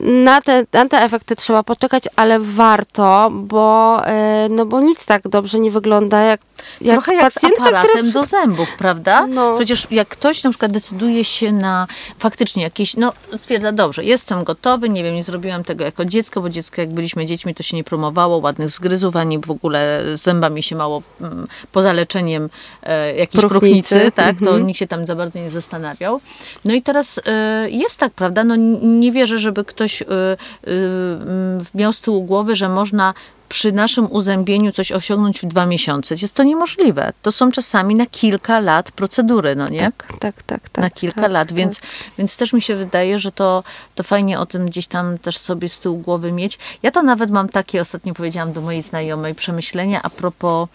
na 0.00 0.40
te, 0.42 0.64
na 0.72 0.88
te 0.88 1.02
efekty 1.02 1.36
trzeba 1.36 1.62
poczekać, 1.62 2.04
ale 2.16 2.40
warto, 2.40 3.28
bo, 3.32 4.00
e, 4.06 4.48
no 4.50 4.66
bo 4.66 4.80
nic 4.80 5.06
tak 5.06 5.28
dobrze 5.28 5.60
nie 5.60 5.70
wygląda 5.70 6.20
jak, 6.20 6.40
jak 6.80 6.94
Trochę 6.94 7.14
jak 7.14 7.32
z 7.32 7.44
aparatem 7.44 7.90
która... 7.90 8.12
do 8.12 8.24
zębów, 8.24 8.68
prawda? 8.78 9.26
No. 9.26 9.56
Przecież 9.56 9.86
jak 9.90 10.08
ktoś 10.08 10.42
na 10.42 10.50
przykład 10.50 10.72
decyduje 10.72 11.24
się 11.24 11.52
na 11.52 11.86
faktycznie 12.18 12.62
jakieś, 12.62 12.96
no 12.96 13.12
stwierdza, 13.38 13.72
dobrze, 13.72 14.04
jestem 14.04 14.44
gotowy, 14.44 14.88
nie 14.88 15.04
wiem, 15.04 15.14
nie 15.14 15.24
zrobiłam 15.24 15.64
tego 15.64 15.84
jako 15.84 16.04
dziecko, 16.04 16.40
bo 16.40 16.48
dziecko 16.50 16.80
jak 16.80 16.90
byliśmy 16.90 17.26
dziećmi, 17.26 17.54
to 17.54 17.62
się 17.62 17.76
nie 17.76 17.84
promowało 17.84 18.36
ładnych 18.38 18.70
zgryzów, 18.70 19.16
ani 19.16 19.38
w 19.38 19.50
ogóle 19.50 20.02
zębami 20.14 20.62
się 20.62 20.76
mało, 20.76 21.02
mm, 21.20 21.46
poza 21.72 21.92
leczeniem 21.92 22.48
e, 22.82 23.14
jakiejś 23.14 23.44
Próchnicy. 23.44 23.88
próchnicy, 23.88 24.12
tak, 24.12 24.36
to 24.38 24.44
Mhm. 24.50 24.66
nikt 24.66 24.78
się 24.78 24.86
tam 24.86 25.06
za 25.06 25.16
bardzo 25.16 25.38
nie 25.38 25.50
zastanawiał. 25.50 26.20
No 26.64 26.74
i 26.74 26.82
teraz 26.82 27.20
e, 27.26 27.70
jest 27.70 27.96
tak, 27.96 28.12
prawda, 28.12 28.44
no 28.44 28.56
nie 28.82 29.12
wierzę, 29.12 29.38
żeby 29.38 29.64
ktoś 29.64 29.89
e, 30.02 30.06
e, 30.06 30.36
m, 30.66 31.64
miał 31.74 31.92
z 31.92 32.00
tyłu 32.00 32.22
głowy, 32.22 32.56
że 32.56 32.68
można 32.68 33.14
przy 33.50 33.72
naszym 33.72 34.12
uzębieniu 34.12 34.72
coś 34.72 34.92
osiągnąć 34.92 35.40
w 35.40 35.46
dwa 35.46 35.66
miesiące. 35.66 36.14
Jest 36.22 36.34
to 36.34 36.42
niemożliwe. 36.42 37.12
To 37.22 37.32
są 37.32 37.52
czasami 37.52 37.94
na 37.94 38.06
kilka 38.06 38.60
lat 38.60 38.92
procedury, 38.92 39.56
no 39.56 39.68
nie? 39.68 39.80
Tak, 39.80 40.18
tak, 40.18 40.42
tak, 40.42 40.68
tak. 40.68 40.82
na 40.82 40.90
kilka 40.90 41.20
tak, 41.20 41.30
lat, 41.30 41.48
tak. 41.48 41.56
więc, 41.56 41.80
więc 42.18 42.36
też 42.36 42.52
mi 42.52 42.62
się 42.62 42.76
wydaje, 42.76 43.18
że 43.18 43.32
to, 43.32 43.64
to 43.94 44.02
fajnie 44.02 44.40
o 44.40 44.46
tym 44.46 44.66
gdzieś 44.66 44.86
tam 44.86 45.18
też 45.18 45.38
sobie 45.38 45.68
z 45.68 45.78
tyłu 45.78 45.98
głowy 45.98 46.32
mieć. 46.32 46.58
Ja 46.82 46.90
to 46.90 47.02
nawet 47.02 47.30
mam 47.30 47.48
takie, 47.48 47.80
ostatnio 47.80 48.14
powiedziałam 48.14 48.52
do 48.52 48.60
mojej 48.60 48.82
znajomej, 48.82 49.34
przemyślenia 49.34 50.00
a 50.02 50.10
propos 50.10 50.68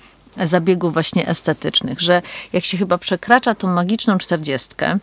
zabiegów 0.44 0.94
właśnie 0.94 1.28
estetycznych, 1.28 2.02
że 2.02 2.22
jak 2.54 2.66
się 2.66 2.78
chyba 2.78 2.98
przekracza 2.98 3.56
tą 3.56 3.68
magiczną 3.68 4.18
czterdziestkę, 4.18 4.98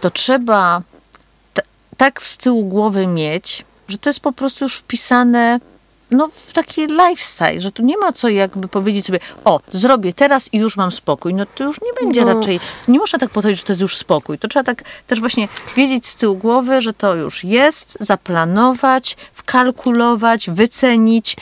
to 0.00 0.10
trzeba 0.10 0.82
tak 1.98 2.22
z 2.22 2.36
tyłu 2.36 2.64
głowy 2.64 3.06
mieć, 3.06 3.64
że 3.88 3.98
to 3.98 4.08
jest 4.08 4.20
po 4.20 4.32
prostu 4.32 4.64
już 4.64 4.76
wpisane 4.76 5.60
no, 6.10 6.28
w 6.46 6.52
taki 6.52 6.86
lifestyle, 6.86 7.60
że 7.60 7.72
tu 7.72 7.82
nie 7.82 7.98
ma 7.98 8.12
co 8.12 8.28
jakby 8.28 8.68
powiedzieć 8.68 9.06
sobie, 9.06 9.18
o, 9.44 9.60
zrobię 9.68 10.12
teraz 10.12 10.54
i 10.54 10.58
już 10.58 10.76
mam 10.76 10.92
spokój. 10.92 11.34
No 11.34 11.46
to 11.54 11.64
już 11.64 11.80
nie 11.80 11.92
będzie 12.00 12.24
No. 12.24 12.34
raczej, 12.34 12.60
nie 12.88 12.98
można 12.98 13.18
tak 13.18 13.30
podchodzić, 13.30 13.58
że 13.58 13.64
to 13.64 13.72
jest 13.72 13.82
już 13.82 13.96
spokój. 13.96 14.38
To 14.38 14.48
trzeba 14.48 14.64
tak 14.64 14.82
też 15.06 15.20
właśnie 15.20 15.48
wiedzieć 15.76 16.06
z 16.06 16.16
tyłu 16.16 16.36
głowy, 16.36 16.80
że 16.80 16.92
to 16.92 17.14
już 17.14 17.44
jest, 17.44 17.98
zaplanować, 18.00 19.16
wkalkulować, 19.34 20.50
wycenić 20.50 21.36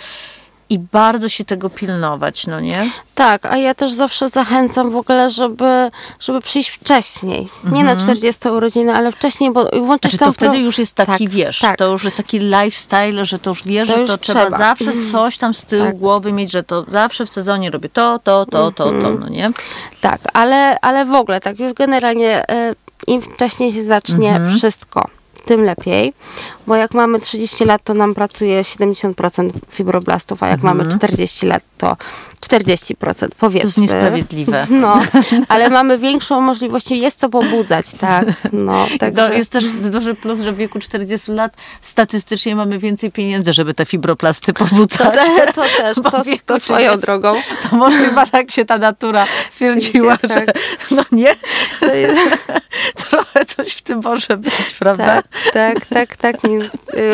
i 0.71 0.79
bardzo 0.79 1.29
się 1.29 1.45
tego 1.45 1.71
pilnować, 1.71 2.47
no 2.47 2.61
nie? 2.61 2.91
Tak, 3.15 3.47
a 3.47 3.57
ja 3.57 3.75
też 3.75 3.93
zawsze 3.93 4.29
zachęcam 4.29 4.91
w 4.91 4.97
ogóle, 4.97 5.31
żeby, 5.31 5.91
żeby 6.21 6.41
przyjść 6.41 6.71
wcześniej. 6.71 7.49
Nie 7.73 7.85
na 7.85 7.97
40 7.97 8.49
urodziny, 8.49 8.95
ale 8.95 9.13
wcześniej, 9.13 9.51
bo 9.53 9.61
włączyć 9.63 9.77
Mhm. 9.85 10.01
Znaczy 10.01 10.19
tam 10.19 10.29
to 10.29 10.33
wtedy 10.33 10.53
pro- 10.53 10.61
już 10.61 10.79
jest 10.79 10.95
taki, 10.95 11.25
tak, 11.25 11.35
wiesz, 11.35 11.59
tak. 11.59 11.77
to 11.77 11.87
już 11.87 12.05
jest 12.05 12.17
taki 12.17 12.39
lifestyle, 12.39 13.25
że 13.25 13.39
to 13.39 13.51
już 13.51 13.63
wiesz, 13.65 13.89
To 13.89 13.95
że 13.95 14.01
już 14.01 14.11
to 14.11 14.19
trzeba, 14.19 14.41
trzeba. 14.43 14.59
zawsze 14.59 14.93
coś 15.13 15.39
tam 15.39 15.55
z 15.55 15.65
tyłu 15.65 15.85
Tak. 15.87 15.97
głowy 15.97 16.33
mieć, 16.33 16.51
że 16.53 16.63
to 16.63 16.85
zawsze 16.89 17.27
w 17.27 17.31
sezonie 17.31 17.71
robię 17.71 17.89
to, 17.89 18.19
to, 18.19 18.47
to, 18.47 18.71
to, 18.73 18.85
to, 18.91 19.11
no 19.21 19.29
nie? 19.29 19.51
Tak, 20.01 20.21
ale, 20.33 20.81
ale 20.81 21.05
w 21.05 21.15
ogóle, 21.15 21.41
tak 21.41 21.59
już 21.59 21.73
generalnie 21.73 22.51
e, 22.51 22.75
im 23.07 23.23
wcześniej 23.23 23.73
się 23.73 23.85
zacznie 23.85 24.31
Mhm. 24.37 24.57
wszystko, 24.59 25.09
tym 25.45 25.65
lepiej. 25.65 26.13
Bo 26.67 26.77
jak 26.77 26.95
mamy 26.95 27.21
30 27.21 27.65
lat, 27.65 27.81
to 27.85 27.95
nam 27.95 28.15
pracuje 28.15 28.63
70% 28.63 29.51
fibroblastów, 29.71 30.43
a 30.43 30.47
jak 30.49 30.59
Mhm. 30.59 30.77
mamy 30.77 30.91
40 30.93 31.47
lat, 31.47 31.63
to 31.79 31.97
40% 32.41 33.29
powiedzmy. 33.39 33.61
To 33.61 33.67
jest 33.67 33.79
niesprawiedliwe. 33.79 34.67
No, 34.71 34.99
ale 35.49 35.71
mamy 35.71 35.99
większą 35.99 36.41
możliwość, 36.41 36.91
jest 36.91 37.19
co 37.19 37.29
pobudzać, 37.29 37.87
tak? 38.01 38.27
No, 38.53 38.87
To 38.93 38.99
także... 38.99 39.39
jest 39.39 39.53
też 39.53 39.65
duży 39.71 40.15
plus, 40.15 40.41
że 40.41 40.53
w 40.53 40.57
wieku 40.57 40.79
40 40.79 41.33
lat 41.33 41.57
statystycznie 41.81 42.57
mamy 42.57 42.79
więcej 42.79 43.13
pieniędzy, 43.13 43.53
żeby 43.53 43.75
te 43.75 43.85
fibroplasty 43.85 44.53
To, 44.53 44.65
pobudzać. 44.65 45.15
te, 45.37 45.53
to 45.53 45.63
też, 45.77 45.97
to, 45.97 46.23
to 46.47 46.59
swoją 46.61 46.87
30 46.89 47.01
drogą. 47.07 47.35
To 47.71 47.77
może 47.77 47.99
chyba 47.99 48.27
tak 48.27 48.51
się 48.51 48.65
ta 48.65 48.79
natura 48.79 49.27
stwierdziła, 49.51 50.17
Tak. 50.17 50.31
że 50.33 50.47
no 50.91 51.03
nie, 51.13 51.35
To 51.81 51.95
jest, 51.95 52.21
trochę 52.95 53.45
coś 53.45 53.73
w 53.73 53.83
tym 53.83 54.01
może 54.05 54.37
być, 54.37 54.75
prawda? 54.79 55.07
tak, 55.07 55.27
tak, 55.53 55.87
tak, 55.87 56.17
tak. 56.17 56.45
nie- 56.45 56.56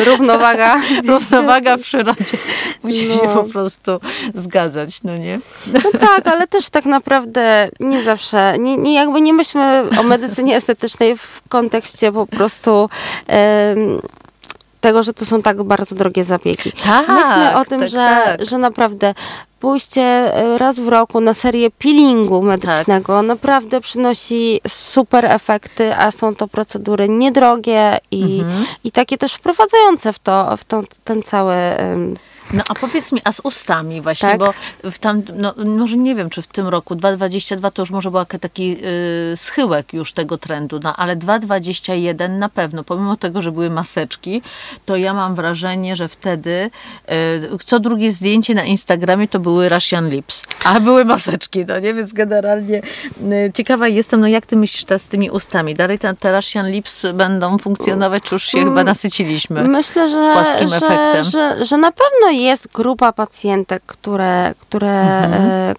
Równowaga. 0.05 0.81
Równowaga 1.07 1.77
w 1.77 1.81
przyrodzie 1.81 2.37
musi 2.83 3.13
się 3.13 3.19
No. 3.25 3.33
po 3.33 3.43
prostu 3.43 3.99
zgadzać, 4.33 5.03
no 5.03 5.17
nie? 5.17 5.39
No 5.73 5.99
tak, 5.99 6.27
ale 6.27 6.47
też 6.47 6.69
tak 6.69 6.85
naprawdę 6.85 7.69
nie 7.79 8.01
zawsze, 8.03 8.55
nie, 8.59 8.77
nie 8.77 8.93
jakby 8.95 9.21
nie 9.21 9.33
myślmy 9.33 9.83
o 9.99 10.03
medycynie 10.03 10.55
estetycznej 10.55 11.17
w 11.17 11.41
kontekście 11.49 12.11
po 12.11 12.27
prostu 12.27 12.89
em, 13.27 14.01
tego, 14.83 15.03
że 15.03 15.13
to 15.13 15.25
są 15.25 15.41
tak 15.41 15.63
bardzo 15.63 15.95
drogie 15.95 16.23
zabiegi. 16.23 16.71
Tak, 16.83 17.07
Myślmy 17.07 17.55
o 17.55 17.65
tym, 17.65 17.79
tak, 17.79 17.89
że, 17.89 17.97
tak. 17.97 18.45
że 18.45 18.57
naprawdę 18.57 19.13
pójście 19.59 20.01
e, 20.01 20.57
raz 20.57 20.75
w 20.79 20.87
roku 20.87 21.21
na 21.21 21.33
serię 21.33 21.71
peelingu 21.71 22.41
medycznego 22.41 23.17
Tak. 23.17 23.25
naprawdę 23.25 23.81
przynosi 23.81 24.61
super 24.67 25.25
efekty, 25.25 25.95
a 25.95 26.11
są 26.11 26.35
to 26.35 26.47
procedury 26.47 27.09
niedrogie 27.09 27.97
i, 28.11 28.39
Mhm. 28.39 28.65
i 28.83 28.91
takie 28.91 29.17
też 29.17 29.33
wprowadzające 29.33 30.13
w 30.13 30.19
to, 30.19 30.57
w 30.57 30.63
to, 30.63 30.83
ten 31.03 31.23
cały... 31.23 31.55
No 32.53 32.63
a 32.69 32.75
powiedz 32.75 33.11
mi, 33.11 33.21
a 33.23 33.31
z 33.31 33.39
ustami 33.43 34.01
właśnie, 34.01 34.29
Tak. 34.29 34.39
bo 34.39 34.53
w 34.91 34.99
tam, 34.99 35.21
no 35.35 35.53
może 35.65 35.97
nie 35.97 36.15
wiem, 36.15 36.29
czy 36.29 36.41
w 36.41 36.47
tym 36.47 36.67
roku 36.67 36.95
2,22 36.95 37.71
to 37.71 37.81
już 37.81 37.91
może 37.91 38.11
był 38.11 38.25
taki 38.25 38.77
y, 39.33 39.37
schyłek 39.37 39.93
już 39.93 40.13
tego 40.13 40.37
trendu, 40.37 40.79
no 40.83 40.95
ale 40.95 41.15
2,21 41.15 42.29
na 42.29 42.49
pewno, 42.49 42.83
pomimo 42.83 43.17
tego, 43.17 43.41
że 43.41 43.51
były 43.51 43.69
maseczki, 43.69 44.41
to 44.85 44.95
ja 44.95 45.13
mam 45.13 45.35
wrażenie, 45.35 45.95
że 45.95 46.07
wtedy 46.07 46.69
y, 47.53 47.57
co 47.65 47.79
drugie 47.79 48.11
zdjęcie 48.11 48.55
na 48.55 48.63
Instagramie 48.63 49.27
to 49.27 49.39
były 49.39 49.69
Russian 49.69 50.09
Lips, 50.09 50.43
a 50.63 50.79
były 50.79 51.05
maseczki, 51.05 51.65
no 51.65 51.79
nie, 51.79 51.93
więc 51.93 52.13
generalnie 52.13 52.81
y, 53.21 53.51
ciekawa 53.53 53.87
jestem, 53.87 54.21
no 54.21 54.27
jak 54.27 54.45
ty 54.45 54.55
myślisz 54.55 54.83
teraz 54.83 55.01
z 55.01 55.07
tymi 55.07 55.29
ustami? 55.29 55.73
Dalej 55.73 55.99
te, 55.99 56.13
te 56.13 56.35
Russian 56.35 56.71
Lips 56.71 57.05
będą 57.13 57.57
funkcjonować, 57.57 58.23
czy 58.23 58.35
już 58.35 58.43
się 58.43 58.63
chyba 58.63 58.83
nasyciliśmy? 58.83 59.63
Myślę, 59.63 60.09
że, 60.09 60.33
płaskim 60.33 60.69
że, 60.69 60.75
efektem. 60.75 61.23
że, 61.23 61.65
że 61.65 61.77
na 61.77 61.91
pewno 61.91 62.29
jest 62.43 62.67
grupa 62.67 63.11
pacjentek, 63.11 63.83
które, 63.85 64.53
które, 64.59 65.01
Mhm. 65.01 65.33
e, 65.33 65.73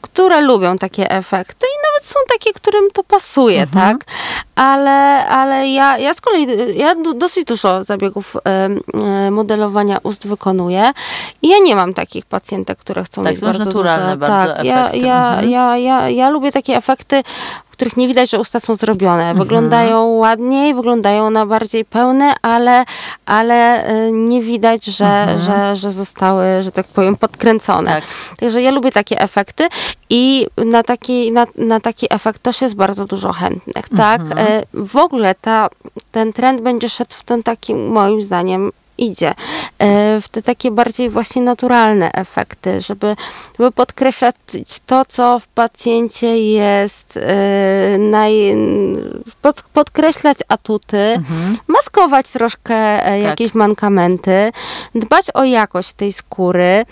które 0.00 0.40
lubią 0.40 0.78
takie 0.78 1.10
efekty 1.10 1.66
i 1.66 1.76
nawet 1.92 2.10
są 2.10 2.18
takie, 2.32 2.52
którym 2.52 2.90
to 2.92 3.04
pasuje, 3.04 3.62
Mhm. 3.62 3.98
tak? 3.98 4.06
Ale, 4.54 5.26
ale 5.28 5.68
ja, 5.68 5.98
ja 5.98 6.14
z 6.14 6.20
kolei, 6.20 6.46
ja 6.78 6.94
dosyć 7.14 7.44
dużo 7.44 7.84
zabiegów 7.84 8.36
e, 9.24 9.30
modelowania 9.30 9.98
ust 10.02 10.26
wykonuję 10.26 10.92
i 11.42 11.48
ja 11.48 11.58
nie 11.58 11.76
mam 11.76 11.94
takich 11.94 12.26
pacjentek, 12.26 12.78
które 12.78 13.04
chcą 13.04 13.22
Tak, 13.24 13.32
mieć 13.32 13.40
bardzo 13.40 13.64
naturalne 13.64 14.04
duże, 14.06 14.16
bardzo 14.16 14.54
tak, 14.54 14.64
ja, 14.64 14.80
efekty. 14.88 15.06
ja, 15.06 15.28
Mhm. 15.30 15.50
ja, 15.50 15.76
ja, 15.76 16.08
ja 16.08 16.30
lubię 16.30 16.52
takie 16.52 16.76
efekty, 16.76 17.22
których 17.82 17.96
nie 17.96 18.08
widać, 18.08 18.30
że 18.30 18.38
usta 18.38 18.60
są 18.60 18.74
zrobione. 18.74 19.22
Mhm. 19.30 19.38
Wyglądają 19.38 20.04
ładniej, 20.04 20.74
wyglądają 20.74 21.30
na 21.30 21.46
bardziej 21.46 21.84
pełne, 21.84 22.34
ale, 22.42 22.84
ale 23.26 23.90
y, 24.08 24.12
nie 24.12 24.42
widać, 24.42 24.84
że, 24.84 25.26
że, 25.46 25.76
że 25.76 25.92
zostały, 25.92 26.62
że 26.62 26.72
tak 26.72 26.86
powiem, 26.86 27.16
podkręcone. 27.16 27.94
Mhm. 27.94 28.00
Tak. 28.00 28.38
Także 28.38 28.62
ja 28.62 28.70
lubię 28.70 28.92
takie 28.92 29.20
efekty 29.20 29.68
i 30.10 30.46
na 30.56 30.82
taki, 30.82 31.32
na, 31.32 31.46
na 31.56 31.80
taki 31.80 32.06
efekt 32.14 32.42
też 32.42 32.62
jest 32.62 32.74
bardzo 32.74 33.04
dużo 33.04 33.32
chętnych, 33.32 33.88
tak? 33.96 34.20
Mhm. 34.20 34.46
E, 34.46 34.62
W 34.74 34.96
ogóle 34.96 35.34
ta, 35.34 35.68
ten 36.10 36.32
trend 36.32 36.60
będzie 36.60 36.88
szedł 36.88 37.14
w 37.14 37.22
ten 37.22 37.42
taki, 37.42 37.74
moim 37.74 38.22
zdaniem, 38.22 38.72
idzie 38.98 39.30
e, 39.30 39.34
w 40.20 40.28
te 40.28 40.42
takie 40.42 40.70
bardziej 40.70 41.10
właśnie 41.10 41.42
naturalne 41.42 42.12
efekty, 42.12 42.80
żeby, 42.80 43.16
żeby 43.58 43.72
podkreślać 43.72 44.34
to, 44.86 45.04
co 45.04 45.38
w 45.38 45.46
pacjencie 45.48 46.38
jest, 46.38 47.16
e, 47.16 47.98
naj, 47.98 48.56
pod, 49.42 49.62
podkreślać 49.72 50.38
atuty, 50.48 50.98
Mhm. 50.98 51.56
maskować 51.68 52.30
troszkę 52.30 52.74
e, 53.06 53.20
jakieś 53.20 53.54
mankamenty, 53.54 54.52
dbać 54.94 55.26
o 55.34 55.44
jakość 55.44 55.92
tej 55.92 56.12
skóry. 56.12 56.84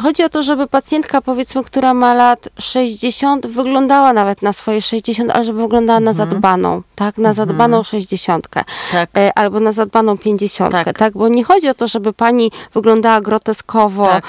Chodzi 0.00 0.24
o 0.24 0.28
to, 0.28 0.42
żeby 0.42 0.66
pacjentka, 0.66 1.20
powiedzmy, 1.20 1.64
która 1.64 1.94
ma 1.94 2.14
lat 2.14 2.48
60, 2.58 3.46
wyglądała 3.46 4.12
nawet 4.12 4.42
na 4.42 4.52
swoje 4.52 4.82
60, 4.82 5.30
ale 5.30 5.44
żeby 5.44 5.62
wyglądała 5.62 6.00
na 6.00 6.12
zadbaną, 6.12 6.82
tak? 6.94 7.18
Na 7.18 7.32
zadbaną 7.32 7.82
60 7.82 8.48
Tak. 8.48 9.08
e, 9.16 9.38
albo 9.38 9.60
na 9.60 9.72
zadbaną 9.72 10.18
50, 10.18 10.72
Tak. 10.72 10.98
tak. 10.98 11.12
Bo 11.12 11.28
nie 11.28 11.44
chodzi 11.44 11.68
o 11.68 11.74
to, 11.74 11.88
żeby 11.88 12.12
pani 12.12 12.50
wyglądała 12.74 13.20
groteskowo. 13.20 14.06
Tak. 14.06 14.24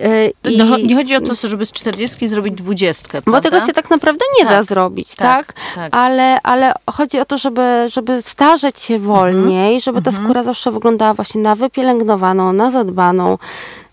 e, 0.00 0.26
i, 0.50 0.58
No, 0.58 0.76
nie 0.78 0.96
chodzi 0.96 1.16
o 1.16 1.20
to, 1.20 1.34
żeby 1.48 1.66
z 1.66 1.72
40 1.72 2.28
zrobić 2.28 2.54
20, 2.54 3.08
bo 3.20 3.22
prawda? 3.22 3.50
tego 3.50 3.66
się 3.66 3.72
tak 3.72 3.90
naprawdę 3.90 4.24
nie 4.38 4.44
da 4.44 4.50
Tak. 4.50 4.64
zrobić, 4.64 5.14
Tak, 5.14 5.52
tak? 5.52 5.54
tak. 5.74 5.96
Ale, 5.96 6.36
ale 6.42 6.72
chodzi 6.90 7.20
o 7.20 7.24
to, 7.24 7.38
żeby, 7.38 7.86
żeby 7.92 8.22
starzeć 8.22 8.80
się 8.80 8.98
wolniej, 8.98 9.80
żeby 9.80 10.02
ta 10.02 10.10
skóra 10.12 10.42
zawsze 10.42 10.72
wyglądała 10.72 11.14
właśnie 11.14 11.40
na 11.40 11.54
wypielęgnowaną, 11.54 12.52
na 12.52 12.70
zadbaną, 12.70 13.38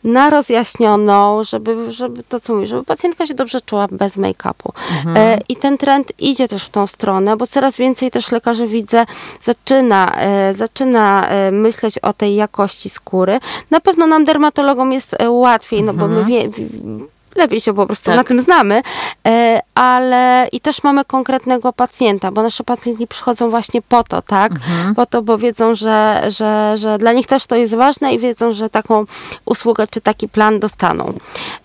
na 0.04 0.30
rozjaśnioną, 0.30 1.44
żeby, 1.44 1.92
żeby 1.92 2.24
to 2.24 2.40
co 2.40 2.54
mówię, 2.56 2.68
żeby 2.68 2.84
pacjentka 2.84 3.26
się 3.26 3.34
dobrze 3.34 3.62
czuła 3.62 3.88
bez 3.92 4.18
make-upu. 4.18 4.72
E, 5.16 5.40
I 5.50 5.56
ten 5.56 5.78
trend 5.78 6.12
idzie 6.20 6.48
też 6.48 6.64
w 6.64 6.70
tą 6.70 6.88
stronę, 6.88 7.38
bo 7.38 7.48
coraz 7.48 7.78
więcej 7.78 8.12
też 8.12 8.32
lekarzy 8.32 8.68
widzę, 8.68 9.06
zaczyna, 9.46 10.16
e, 10.16 10.54
zaczyna 10.56 11.28
e, 11.30 11.52
myśleć 11.52 12.00
o 12.00 12.14
tej 12.14 12.36
jakości 12.36 12.90
skóry. 12.90 13.40
Na 13.72 13.80
pewno 13.80 14.08
nam 14.08 14.26
dermatologom 14.26 14.92
jest 14.94 15.16
łatwiej, 15.30 15.84
no 15.84 15.94
bo 15.94 16.08
my 16.08 16.26
wie, 16.26 16.50
w- 16.50 17.19
lepiej 17.40 17.60
się 17.62 17.74
po 17.74 17.86
prostu 17.86 18.06
Tak. 18.06 18.16
na 18.16 18.24
tym 18.24 18.42
znamy, 18.42 18.82
e, 19.28 19.62
ale 19.76 20.48
i 20.52 20.62
też 20.62 20.84
mamy 20.84 21.06
konkretnego 21.06 21.74
pacjenta, 21.74 22.32
bo 22.32 22.44
nasze 22.44 22.64
pacjenci 22.64 23.08
przychodzą 23.08 23.50
właśnie 23.50 23.82
po 23.82 24.04
to, 24.04 24.22
tak? 24.22 24.52
Po 24.96 25.06
to, 25.06 25.22
bo 25.22 25.38
wiedzą, 25.38 25.76
że, 25.76 26.24
że, 26.28 26.74
że 26.78 26.98
dla 26.98 27.14
nich 27.14 27.28
też 27.28 27.46
to 27.46 27.56
jest 27.56 27.76
ważne 27.76 28.14
i 28.14 28.20
wiedzą, 28.20 28.54
że 28.54 28.70
taką 28.70 29.06
usługę 29.46 29.88
czy 29.88 30.02
taki 30.02 30.30
plan 30.30 30.60
dostaną. 30.60 31.14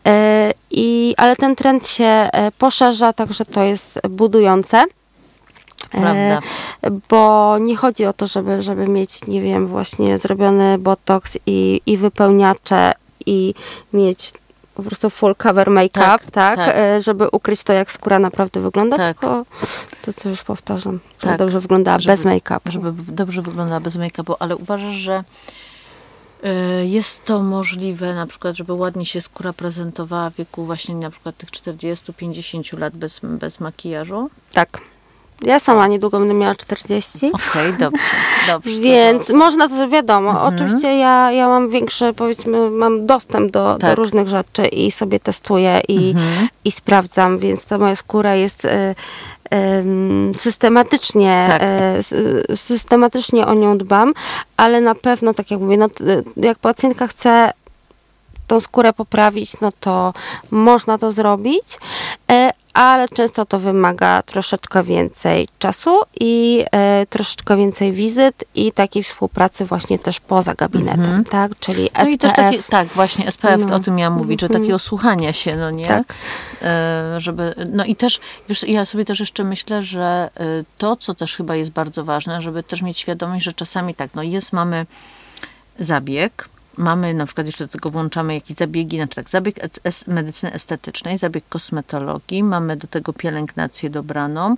E, 0.06 0.52
I, 0.70 1.14
ale 1.16 1.36
ten 1.36 1.56
trend 1.56 1.88
się 1.88 2.04
e, 2.04 2.50
poszerza, 2.58 3.12
także 3.12 3.44
to 3.44 3.62
jest 3.62 4.00
budujące. 4.10 4.84
Prawda. 5.90 6.40
bo 7.08 7.58
nie 7.58 7.76
chodzi 7.76 8.06
o 8.06 8.12
to, 8.12 8.26
żeby, 8.26 8.62
żeby 8.62 8.88
mieć, 8.88 9.26
nie 9.26 9.42
wiem, 9.42 9.66
właśnie 9.66 10.18
zrobiony 10.18 10.78
botox 10.78 11.38
i, 11.46 11.80
i 11.86 11.96
wypełniacze 11.96 12.92
i 13.26 13.54
mieć 13.92 14.32
po 14.74 14.82
prostu 14.82 15.10
full 15.10 15.34
cover 15.34 15.70
make-up, 15.70 16.00
Tak, 16.00 16.30
tak, 16.30 16.56
tak. 16.56 16.74
e, 16.76 17.02
żeby 17.02 17.28
ukryć 17.32 17.62
to, 17.62 17.72
jak 17.72 17.92
skóra 17.92 18.18
naprawdę 18.18 18.60
wygląda, 18.60 18.96
Tak. 18.96 19.18
tylko 19.18 19.44
to, 20.04 20.12
co 20.12 20.28
już 20.28 20.42
powtarzam, 20.42 21.00
żeby 21.20 21.30
Tak. 21.30 21.38
dobrze 21.38 21.60
wyglądała 21.60 21.98
Żeby- 21.98 22.12
bez 22.12 22.24
make-upu. 22.24 22.70
Żeby 22.70 22.92
dobrze 23.12 23.42
wyglądała 23.42 23.80
bez 23.80 23.96
make-upu, 23.96 24.34
ale 24.38 24.56
uważasz, 24.56 24.94
że 24.94 25.24
y, 26.44 26.86
jest 26.86 27.24
to 27.24 27.42
możliwe, 27.42 28.14
na 28.14 28.26
przykład, 28.26 28.56
żeby 28.56 28.72
ładnie 28.72 29.06
się 29.06 29.20
skóra 29.20 29.52
prezentowała 29.52 30.30
w 30.30 30.34
wieku 30.34 30.64
właśnie 30.64 30.94
na 30.94 31.10
przykład 31.10 31.36
tych 31.36 31.50
40-50 31.50 32.78
lat 32.78 32.96
bez, 32.96 33.20
bez 33.22 33.60
makijażu? 33.60 34.30
Tak. 34.52 34.80
Ja 35.44 35.58
sama 35.60 35.86
niedługo 35.86 36.18
będę 36.18 36.34
miała 36.34 36.54
40. 36.54 37.30
Okej, 37.32 37.72
dobrze, 37.78 38.02
dobrze. 38.48 38.80
Więc 38.80 39.30
można 39.30 39.68
to 39.68 39.88
wiadomo. 39.88 40.30
Mhm. 40.30 40.54
Oczywiście 40.54 40.94
ja, 40.98 41.32
ja 41.32 41.48
mam 41.48 41.70
większy, 41.70 42.12
powiedzmy, 42.16 42.70
mam 42.70 43.06
dostęp 43.06 43.50
do, 43.52 43.72
do 43.72 43.78
Tak. 43.78 43.96
różnych 43.96 44.28
rzeczy 44.28 44.66
i 44.66 44.90
sobie 44.90 45.20
testuję 45.20 45.80
i, 45.88 46.10
Mhm. 46.10 46.48
i 46.64 46.70
sprawdzam, 46.72 47.38
więc 47.38 47.64
ta 47.64 47.78
moja 47.78 47.96
skóra 47.96 48.34
jest 48.34 48.64
y, 48.64 48.94
systematycznie, 50.36 51.46
Tak. 51.48 51.62
s- 51.98 52.14
systematycznie 52.60 53.46
o 53.46 53.54
nią 53.54 53.78
dbam, 53.78 54.14
ale 54.56 54.80
na 54.80 54.94
pewno, 54.94 55.34
tak 55.34 55.50
jak 55.50 55.60
mówię, 55.60 55.76
no, 55.76 55.86
jak 56.36 56.58
pacjentka 56.58 57.06
chce 57.06 57.52
tą 58.46 58.60
skórę 58.60 58.92
poprawić, 58.92 59.60
no 59.60 59.70
to 59.80 60.12
można 60.50 60.98
to 60.98 61.12
zrobić. 61.12 61.78
Ale 62.74 63.08
często 63.08 63.46
to 63.46 63.60
wymaga 63.60 64.22
troszeczkę 64.22 64.84
więcej 64.84 65.48
czasu 65.58 66.00
i 66.20 66.64
e, 66.72 67.06
troszeczkę 67.06 67.56
więcej 67.56 67.92
wizyt 67.92 68.44
i 68.54 68.72
takiej 68.72 69.02
współpracy 69.02 69.64
właśnie 69.64 69.98
też 69.98 70.20
poza 70.20 70.54
gabinetem, 70.54 71.24
tak? 71.24 71.58
Czyli 71.58 71.86
SPF. 71.88 72.04
No 72.04 72.10
i 72.10 72.18
też 72.18 72.32
takie, 72.32 72.62
tak, 72.62 72.88
właśnie 72.88 73.30
SPF, 73.30 73.60
No. 73.66 73.76
o 73.76 73.80
tym 73.80 73.94
miałam 73.94 74.18
mówić, 74.18 74.40
że 74.40 74.48
takiego 74.48 74.78
słuchania 74.78 75.32
się, 75.32 75.56
no 75.56 75.70
nie? 75.70 75.86
Tak. 75.86 76.14
E, 76.62 77.14
żeby, 77.20 77.54
no 77.72 77.84
i 77.84 77.96
też, 77.96 78.20
wiesz, 78.48 78.68
ja 78.68 78.84
sobie 78.84 79.04
też 79.04 79.20
jeszcze 79.20 79.44
myślę, 79.44 79.82
że 79.82 80.30
e, 80.36 80.44
to, 80.78 80.96
co 80.96 81.14
też 81.14 81.36
chyba 81.36 81.56
jest 81.56 81.70
bardzo 81.70 82.04
ważne, 82.04 82.42
żeby 82.42 82.62
też 82.62 82.82
mieć 82.82 82.98
świadomość, 82.98 83.44
że 83.44 83.52
czasami 83.52 83.94
tak, 83.94 84.10
no 84.14 84.22
jest, 84.22 84.52
mamy 84.52 84.86
zabieg, 85.78 86.48
mamy 86.76 87.14
na 87.14 87.26
przykład 87.26 87.46
jeszcze 87.46 87.64
do 87.64 87.72
tego 87.72 87.90
włączamy 87.90 88.34
jakieś 88.34 88.56
zabiegi, 88.56 88.98
na 88.98 89.06
przykład 89.06 89.30
zabieg 89.30 89.56
es- 89.84 90.06
medycyny 90.06 90.52
estetycznej, 90.52 91.18
zabieg 91.18 91.44
kosmetologii, 91.48 92.42
mamy 92.42 92.76
do 92.76 92.86
tego 92.88 93.12
pielęgnację 93.12 93.90
dobraną 93.90 94.56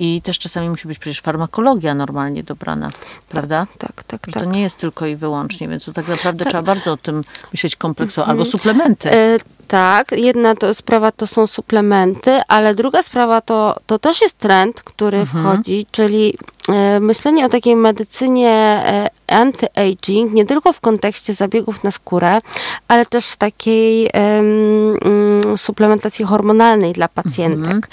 i 0.00 0.22
też 0.22 0.38
czasami 0.38 0.70
musi 0.70 0.88
być 0.88 0.98
przecież 0.98 1.20
farmakologia 1.20 1.94
normalnie 1.94 2.42
dobrana, 2.42 2.90
prawda? 3.28 3.66
Tak, 3.78 4.02
tak, 4.02 4.20
Że 4.26 4.32
tak. 4.32 4.42
to 4.42 4.50
nie 4.50 4.60
jest 4.60 4.76
tylko 4.76 5.06
i 5.06 5.16
wyłącznie, 5.16 5.68
więc 5.68 5.84
to 5.84 5.92
tak 5.92 6.08
naprawdę 6.08 6.44
trzeba 6.44 6.62
bardzo 6.62 6.92
o 6.92 6.96
tym 6.96 7.22
myśleć 7.52 7.76
kompleksowo. 7.76 8.28
Albo 8.28 8.44
suplementy. 8.44 9.10
E, 9.12 9.38
tak, 9.68 10.12
jedna 10.12 10.54
to 10.54 10.74
sprawa 10.74 11.12
to 11.12 11.26
są 11.26 11.46
suplementy, 11.46 12.40
ale 12.48 12.74
druga 12.74 13.02
sprawa 13.02 13.40
to, 13.40 13.76
to 13.86 13.98
też 13.98 14.20
jest 14.20 14.38
trend, 14.38 14.82
który 14.82 15.26
wchodzi, 15.26 15.86
czyli 15.90 16.38
e, 16.68 17.00
myślenie 17.00 17.46
o 17.46 17.48
takiej 17.48 17.76
medycynie 17.76 18.50
e, 18.50 19.08
anti-aging, 19.26 20.32
nie 20.32 20.46
tylko 20.46 20.72
w 20.72 20.80
kontekście 20.80 21.34
zabiegów 21.34 21.84
na 21.84 21.90
skórę, 21.90 22.40
ale 22.88 23.06
też 23.06 23.26
w 23.26 23.36
takiej 23.36 24.10
mm, 24.12 25.58
suplementacji 25.58 26.24
hormonalnej 26.24 26.92
dla 26.92 27.08
pacjentek. 27.08 27.88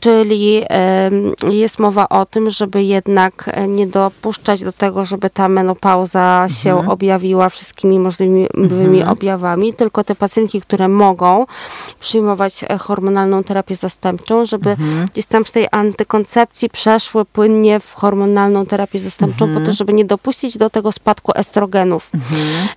Czyli 0.00 0.64
jest 1.50 1.78
mowa 1.78 2.08
o 2.08 2.26
tym, 2.26 2.50
żeby 2.50 2.82
jednak 2.82 3.50
e, 3.52 3.68
nie 3.68 3.86
dopuszczać 3.86 4.64
do 4.64 4.72
tego, 4.72 5.04
żeby 5.04 5.30
ta 5.30 5.48
menopauza 5.48 6.46
się 6.62 6.88
objawiła 6.88 7.48
wszystkimi 7.48 7.98
możliwymi 7.98 8.46
możliwymi 8.54 9.04
objawami, 9.04 9.74
tylko 9.74 10.04
te 10.04 10.14
pacjentki, 10.14 10.60
które 10.60 10.88
mogą 10.88 11.46
przyjmować 12.00 12.64
e, 12.68 12.78
hormonalną 12.78 13.44
terapię 13.44 13.76
zastępczą, 13.76 14.46
żeby 14.46 14.76
gdzieś 15.12 15.26
tam 15.26 15.44
z 15.44 15.52
tej 15.52 15.66
antykoncepcji 15.70 16.70
przeszły 16.70 17.24
płynnie 17.24 17.80
w 17.80 17.94
hormonalną 17.94 18.66
terapię 18.66 18.98
zastępczą, 18.98 19.54
po 19.54 19.60
to, 19.60 19.72
żeby 19.72 19.92
nie 19.92 20.04
dopuścić 20.04 20.58
do 20.58 20.70
tego 20.70 20.92
spadku 20.92 21.32
estrogenów. 21.34 22.10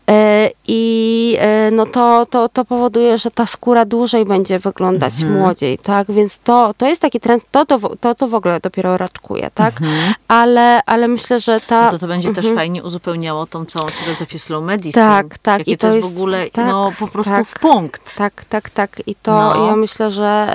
E, 0.09 0.49
I 0.67 1.37
no 1.71 1.85
to, 1.85 2.25
to, 2.25 2.49
to 2.49 2.65
powoduje, 2.65 3.17
że 3.17 3.31
ta 3.31 3.45
skóra 3.45 3.85
dłużej 3.85 4.25
będzie 4.25 4.59
wyglądać 4.59 5.23
młodziej, 5.23 5.77
tak? 5.77 6.11
Więc 6.11 6.39
to, 6.39 6.73
to 6.77 6.87
jest 6.87 7.01
taki 7.01 7.12
trend, 7.19 7.43
to, 7.51 7.65
to, 7.65 7.79
w- 7.79 7.95
to, 8.01 8.15
to 8.15 8.27
w 8.27 8.33
ogóle 8.35 8.59
dopiero 8.59 8.97
raczkuje, 8.97 9.49
tak? 9.53 9.73
Ale, 10.27 10.81
ale 10.85 11.07
myślę, 11.07 11.39
że 11.39 11.61
ta... 11.61 11.85
No 11.85 11.91
to 11.91 11.99
to 11.99 12.07
będzie 12.07 12.31
też 12.31 12.45
fajnie 12.55 12.83
uzupełniało 12.83 13.45
tą 13.45 13.65
całą 13.65 13.89
filozofię 13.89 14.39
slow 14.39 14.63
medicine. 14.63 15.03
Mhm. 15.03 15.23
Tak, 15.29 15.37
tak. 15.37 15.59
Jakie 15.59 15.71
I 15.71 15.77
to 15.77 15.87
to 15.87 15.93
jest 15.93 16.07
w 16.07 16.09
jest- 16.09 16.17
ogóle, 16.17 16.47
tak, 16.51 16.65
no 16.67 16.91
po 16.99 17.07
prostu 17.07 17.33
tak. 17.33 17.47
w 17.47 17.59
punkt. 17.59 18.15
Tak, 18.15 18.45
tak, 18.45 18.69
tak. 18.69 19.01
I 19.07 19.15
to 19.15 19.31
No. 19.37 19.67
ja 19.67 19.75
myślę, 19.75 20.11
że, 20.11 20.53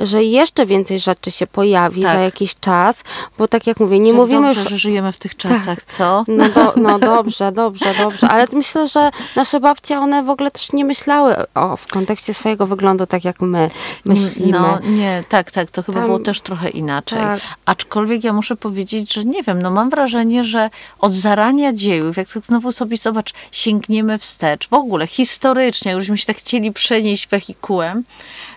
e, 0.00 0.06
że 0.06 0.24
jeszcze 0.24 0.66
więcej 0.66 1.00
rzeczy 1.00 1.30
się 1.30 1.46
pojawi 1.46 2.02
Tak. 2.02 2.12
za 2.12 2.20
jakiś 2.20 2.54
czas, 2.60 3.02
bo 3.38 3.48
tak 3.48 3.66
jak 3.66 3.80
mówię, 3.80 3.98
nie 4.00 4.10
Jak 4.10 4.16
mówimy 4.16 4.46
dobrze, 4.46 4.60
już... 4.60 4.70
że 4.70 4.78
żyjemy 4.78 5.12
w 5.12 5.18
tych 5.18 5.36
czasach, 5.36 5.78
co? 5.86 6.24
No, 6.28 6.48
do, 6.48 6.72
no 6.76 6.98
dobrze, 6.98 7.52
dobrze, 7.52 7.94
dobrze, 7.98 8.28
ale 8.28 8.46
myślę, 8.52 8.88
że 8.88 9.10
nasze 9.36 9.60
babcie, 9.60 9.98
one 9.98 10.22
w 10.22 10.30
ogóle 10.30 10.50
też 10.50 10.72
nie 10.72 10.84
myślały 10.84 11.34
o, 11.54 11.76
w 11.76 11.86
kontekście 11.86 12.34
swojego 12.34 12.66
wyglądu 12.66 13.06
tak 13.06 13.24
jak 13.24 13.40
my 13.40 13.70
myślimy. 14.04 14.58
No 14.58 14.78
nie, 14.82 15.24
tak, 15.28 15.50
tak, 15.50 15.70
to 15.70 15.79
chyba 15.82 15.98
Tam- 15.98 16.06
było 16.06 16.18
też 16.18 16.40
trochę 16.40 16.68
inaczej. 16.68 17.18
Tak. 17.18 17.40
Aczkolwiek 17.66 18.24
ja 18.24 18.32
muszę 18.32 18.56
powiedzieć, 18.56 19.14
że 19.14 19.24
nie 19.24 19.42
wiem, 19.42 19.62
no 19.62 19.70
mam 19.70 19.90
wrażenie, 19.90 20.44
że 20.44 20.70
od 20.98 21.12
zarania 21.12 21.72
dziejów, 21.72 22.16
jak 22.16 22.32
tak 22.32 22.46
znowu 22.46 22.72
sobie 22.72 22.96
zobacz, 22.96 23.32
sięgniemy 23.52 24.18
wstecz, 24.18 24.68
w 24.68 24.72
ogóle 24.72 25.06
historycznie, 25.06 25.90
jakbyśmy 25.90 26.18
się 26.18 26.26
tak 26.26 26.36
chcieli 26.36 26.72
przenieść 26.72 27.28
wehikułem, 27.28 28.04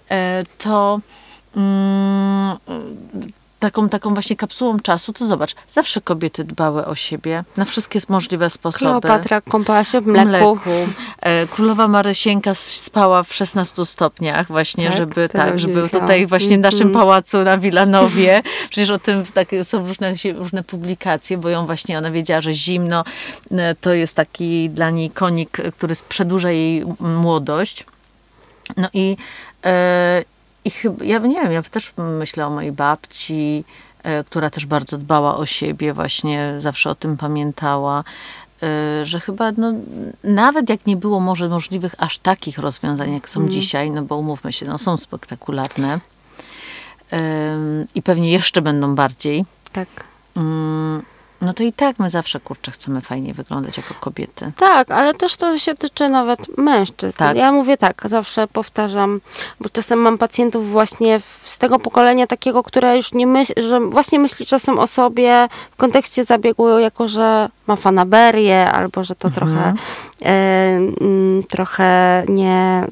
e, 0.09 0.43
to 0.57 0.99
mm, 1.55 2.57
taką, 3.63 3.89
taką 3.89 4.13
właśnie 4.13 4.35
kapsułą 4.35 4.79
czasu, 4.79 5.13
to 5.13 5.27
zobacz, 5.27 5.55
zawsze 5.69 6.01
kobiety 6.01 6.43
dbały 6.43 6.85
o 6.85 6.95
siebie 6.95 7.43
na 7.57 7.65
wszystkie 7.65 7.99
możliwe 8.09 8.49
sposoby. 8.49 8.79
Kleopatra 9.01 9.41
kąpała 9.41 9.83
się 9.83 10.01
w 10.01 10.07
mleku. 10.07 10.59
E, 11.21 11.47
Królowa 11.47 11.87
Marysienka 11.87 12.55
spała 12.55 13.23
w 13.23 13.33
16 13.33 13.85
stopniach 13.85 14.47
właśnie, 14.47 14.87
Tak, 14.87 14.97
żeby 14.97 15.29
tak, 15.29 15.59
żeby 15.59 15.89
tutaj 15.89 16.27
właśnie 16.27 16.57
w 16.57 16.61
naszym 16.61 16.87
Mhm. 16.87 16.93
pałacu 16.93 17.43
na 17.43 17.57
Wilanowie, 17.57 18.41
przecież 18.69 18.89
o 18.89 18.99
tym 18.99 19.25
takie 19.33 19.63
są 19.63 19.87
różne, 19.87 20.13
różne 20.35 20.63
publikacje, 20.63 21.37
bo 21.37 21.49
ją 21.49 21.65
właśnie 21.65 21.97
ona 21.97 22.11
wiedziała, 22.11 22.41
że 22.41 22.53
zimno 22.53 23.03
e, 23.51 23.75
to 23.75 23.93
jest 23.93 24.15
taki 24.15 24.69
dla 24.69 24.89
niej 24.89 25.09
konik, 25.09 25.57
który 25.77 25.95
przedłuża 26.09 26.51
jej 26.51 26.83
młodość. 26.99 27.85
No 28.77 28.89
i, 28.93 29.17
e, 29.65 30.23
i 30.65 30.71
chyba, 30.71 31.05
ja 31.05 31.19
nie 31.19 31.41
wiem, 31.41 31.51
ja 31.51 31.61
też 31.61 31.93
myślę 31.97 32.47
o 32.47 32.49
mojej 32.49 32.71
babci, 32.71 33.63
e, 34.03 34.23
która 34.23 34.49
też 34.49 34.65
bardzo 34.65 34.97
dbała 34.97 35.37
o 35.37 35.45
siebie, 35.45 35.93
właśnie 35.93 36.53
zawsze 36.59 36.89
o 36.89 36.95
tym 36.95 37.17
pamiętała, 37.17 38.03
e, 38.63 39.05
że 39.05 39.19
chyba 39.19 39.51
no, 39.57 39.73
nawet 40.23 40.69
jak 40.69 40.85
nie 40.85 40.95
było 40.97 41.19
może 41.19 41.49
możliwych 41.49 41.95
aż 41.97 42.19
takich 42.19 42.57
rozwiązań, 42.57 43.13
jak 43.13 43.29
są 43.29 43.49
dzisiaj, 43.49 43.91
no 43.91 44.01
bo 44.01 44.17
umówmy 44.17 44.53
się, 44.53 44.65
no 44.65 44.77
są 44.77 44.97
spektakularne 44.97 45.99
i 47.95 48.01
pewnie 48.01 48.31
jeszcze 48.31 48.61
będą 48.61 48.95
bardziej, 48.95 49.45
Tak. 49.71 49.87
Ym, 50.37 51.03
no 51.43 51.53
to 51.53 51.63
i 51.63 51.73
tak 51.73 51.99
my 51.99 52.09
zawsze, 52.09 52.39
kurczę, 52.39 52.71
chcemy 52.71 53.01
fajnie 53.01 53.33
wyglądać 53.33 53.77
jako 53.77 53.93
kobiety. 53.93 54.51
Tak, 54.57 54.91
ale 54.91 55.13
też 55.13 55.35
to 55.35 55.57
się 55.57 55.75
tyczy 55.75 56.09
nawet 56.09 56.57
mężczyzn. 56.57 57.17
Tak. 57.17 57.37
Ja 57.37 57.51
mówię 57.51 57.77
tak, 57.77 58.01
zawsze 58.05 58.47
powtarzam, 58.47 59.21
bo 59.59 59.69
czasem 59.69 59.99
mam 59.99 60.17
pacjentów 60.17 60.71
właśnie 60.71 61.19
z 61.45 61.57
tego 61.57 61.79
pokolenia 61.79 62.27
takiego, 62.27 62.63
które 62.63 62.97
już 62.97 63.13
nie 63.13 63.27
myśli, 63.27 63.55
że 63.69 63.79
właśnie 63.79 64.19
myśli 64.19 64.45
czasem 64.45 64.79
o 64.79 64.87
sobie 64.87 65.47
w 65.71 65.75
kontekście 65.75 66.23
zabiegu, 66.23 66.79
jako 66.79 67.07
że 67.07 67.49
ma 67.67 67.75
fanaberię, 67.75 68.71
albo 68.71 69.03
że 69.03 69.15
to 69.15 69.29
trochę, 69.29 69.73
e, 70.25 70.29
mm, 71.01 71.43
trochę 71.49 72.23
nie, 72.27 72.85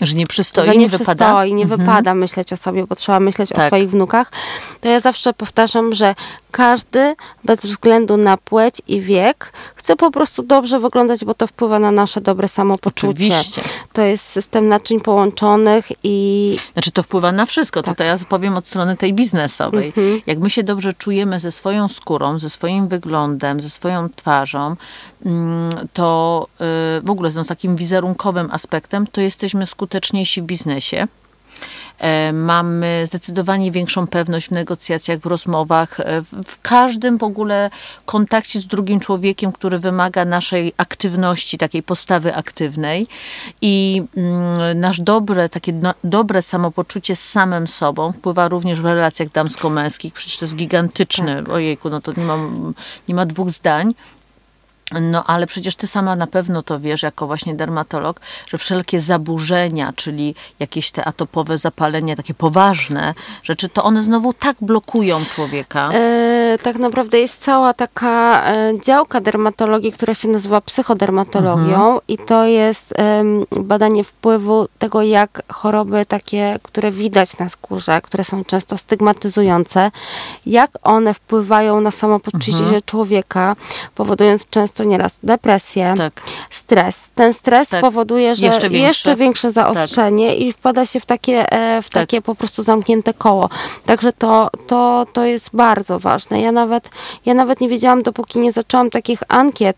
Że 0.00 0.14
nie 0.16 0.26
przystoi, 0.26 0.64
że 0.66 0.72
nie, 0.72 0.78
nie 0.78 0.88
wypada. 0.88 1.24
przystoi, 1.24 1.54
nie 1.54 1.66
wypada 1.66 2.14
myśleć 2.14 2.52
o 2.52 2.56
sobie, 2.56 2.86
bo 2.86 2.94
trzeba 2.94 3.20
myśleć 3.20 3.52
o 3.52 3.56
Tak. 3.56 3.66
swoich 3.66 3.90
wnukach, 3.90 4.32
to 4.80 4.88
ja 4.88 5.00
zawsze 5.00 5.32
powtarzam, 5.32 5.94
że 5.94 6.14
każdy 6.52 7.14
bez 7.44 7.60
względu 7.60 8.16
na 8.16 8.36
płeć 8.36 8.82
i 8.88 9.00
wiek 9.00 9.52
chce 9.74 9.96
po 9.96 10.10
prostu 10.10 10.42
dobrze 10.42 10.80
wyglądać, 10.80 11.24
bo 11.24 11.34
to 11.34 11.46
wpływa 11.46 11.78
na 11.78 11.90
nasze 11.90 12.20
dobre 12.20 12.48
samopoczucie. 12.48 13.08
Oczywiście. 13.08 13.62
To 13.92 14.02
jest 14.02 14.24
system 14.24 14.68
naczyń 14.68 15.00
połączonych 15.00 15.86
i 16.02 16.56
Znaczy 16.72 16.92
to 16.92 17.02
wpływa 17.02 17.32
na 17.32 17.46
wszystko. 17.46 17.82
Tak. 17.82 17.94
Tutaj 17.94 18.06
ja 18.06 18.16
powiem 18.28 18.56
od 18.56 18.68
strony 18.68 18.96
tej 18.96 19.14
biznesowej. 19.14 19.86
Mhm. 19.86 20.20
Jak 20.26 20.38
my 20.38 20.50
się 20.50 20.62
dobrze 20.62 20.92
czujemy 20.92 21.40
ze 21.40 21.52
swoją 21.52 21.88
skórą, 21.88 22.38
ze 22.38 22.50
swoim 22.50 22.88
wyglądem, 22.88 23.60
ze 23.60 23.70
swoją 23.70 24.08
twarzą, 24.08 24.76
mm, 25.26 25.88
to 25.92 26.46
y, 26.98 27.00
w 27.00 27.10
ogóle 27.10 27.30
z 27.30 27.48
takim 27.48 27.76
wizerunkowym 27.76 28.48
aspektem, 28.52 29.06
to 29.06 29.20
jesteśmy 29.20 29.66
skuteczniejsi 29.66 30.42
w 30.42 30.44
biznesie. 30.44 31.06
E, 31.98 32.32
Mamy 32.32 33.04
zdecydowanie 33.06 33.72
większą 33.72 34.06
pewność 34.06 34.48
w 34.48 34.50
negocjacjach, 34.50 35.18
w 35.18 35.26
rozmowach, 35.26 36.00
e, 36.00 36.22
w, 36.22 36.60
każdym 36.62 37.18
w 37.18 37.22
ogóle 37.22 37.70
kontakcie 38.06 38.60
z 38.60 38.66
drugim 38.66 39.00
człowiekiem, 39.00 39.52
który 39.52 39.78
wymaga 39.78 40.24
naszej 40.24 40.72
aktywności, 40.76 41.58
takiej 41.58 41.82
postawy 41.82 42.34
aktywnej. 42.34 43.06
I 43.60 44.02
mm, 44.16 44.80
nasz 44.80 45.00
dobre, 45.00 45.48
takie 45.48 45.80
dobre 46.04 46.42
samopoczucie 46.42 47.16
z 47.16 47.28
samym 47.28 47.66
sobą 47.66 48.12
wpływa 48.12 48.48
również 48.48 48.80
w 48.80 48.84
relacjach 48.84 49.28
damsko-męskich. 49.28 50.14
Przecież 50.14 50.38
to 50.38 50.44
jest 50.44 50.56
gigantyczny, 50.56 51.44
ojejku, 51.52 51.90
no 51.90 52.00
to 52.00 52.12
nie 52.16 52.24
ma, 52.24 52.38
nie 53.08 53.14
ma 53.14 53.26
dwóch 53.26 53.50
zdań. 53.50 53.94
No 55.00 55.24
ale 55.24 55.46
przecież 55.46 55.76
ty 55.76 55.86
sama 55.86 56.16
na 56.16 56.26
pewno 56.26 56.62
to 56.62 56.78
wiesz, 56.80 57.02
jako 57.02 57.26
właśnie 57.26 57.54
dermatolog, 57.54 58.20
że 58.48 58.58
wszelkie 58.58 59.00
zaburzenia, 59.00 59.92
czyli 59.96 60.34
jakieś 60.60 60.90
te 60.90 61.04
atopowe 61.04 61.58
zapalenia, 61.58 62.16
takie 62.16 62.34
poważne 62.34 63.14
rzeczy, 63.42 63.68
to 63.68 63.82
one 63.84 64.02
znowu 64.02 64.32
tak 64.32 64.56
blokują 64.60 65.24
człowieka. 65.24 65.90
e, 65.92 66.58
tak 66.62 66.76
naprawdę 66.78 67.18
jest 67.18 67.42
cała 67.42 67.72
taka 67.74 68.42
e, 68.46 68.72
działka 68.84 69.20
dermatologii, 69.20 69.92
która 69.92 70.14
się 70.14 70.28
nazywa 70.28 70.60
psychodermatologią 70.60 71.62
Mhm. 71.62 71.98
i 72.08 72.18
to 72.18 72.44
jest 72.44 72.94
badanie 73.50 74.04
wpływu 74.04 74.66
tego, 74.78 75.02
jak 75.02 75.42
choroby 75.52 76.06
takie, 76.06 76.58
które 76.62 76.90
widać 76.92 77.38
na 77.38 77.48
skórze, 77.48 78.00
które 78.00 78.24
są 78.24 78.44
często 78.44 78.78
stygmatyzujące, 78.78 79.90
jak 80.46 80.70
one 80.82 81.14
wpływają 81.14 81.80
na 81.80 81.90
samopoczucie 81.90 82.52
Mhm. 82.64 82.80
człowieka, 82.86 83.56
powodując 83.94 84.46
często 84.50 84.81
nieraz 84.84 85.12
depresję, 85.22 85.94
Tak. 85.96 86.22
stres. 86.50 87.10
Ten 87.14 87.32
stres 87.32 87.68
Tak. 87.68 87.80
powoduje, 87.80 88.36
że 88.36 88.46
Jeszcze 88.46 88.66
jeszcze 88.66 88.70
większe. 88.70 89.16
większe, 89.16 89.52
zaostrzenie 89.52 90.36
i 90.36 90.52
wpada 90.52 90.86
się 90.86 91.00
w 91.00 91.06
takie, 91.06 91.52
e, 91.52 91.82
w 91.82 91.90
Tak. 91.90 92.02
takie 92.02 92.22
po 92.22 92.34
prostu 92.34 92.62
zamknięte 92.62 93.14
koło. 93.14 93.48
Także 93.86 94.12
to, 94.12 94.50
to, 94.66 95.06
to 95.12 95.24
jest 95.24 95.50
bardzo 95.52 95.98
ważne. 95.98 96.40
Ja 96.40 96.52
nawet, 96.52 96.90
ja 97.26 97.34
nawet 97.34 97.60
nie 97.60 97.68
wiedziałam, 97.68 98.02
dopóki 98.02 98.38
nie 98.38 98.52
zaczęłam 98.52 98.90
takich 98.90 99.22
ankiet 99.28 99.76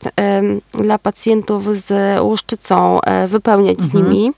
dla 0.72 0.98
pacjentów 0.98 1.76
z 1.78 2.20
łuszczycą 2.22 3.00
e, 3.00 3.28
wypełniać 3.28 3.80
z 3.80 3.84
Mhm. 3.94 4.12
nimi. 4.12 4.32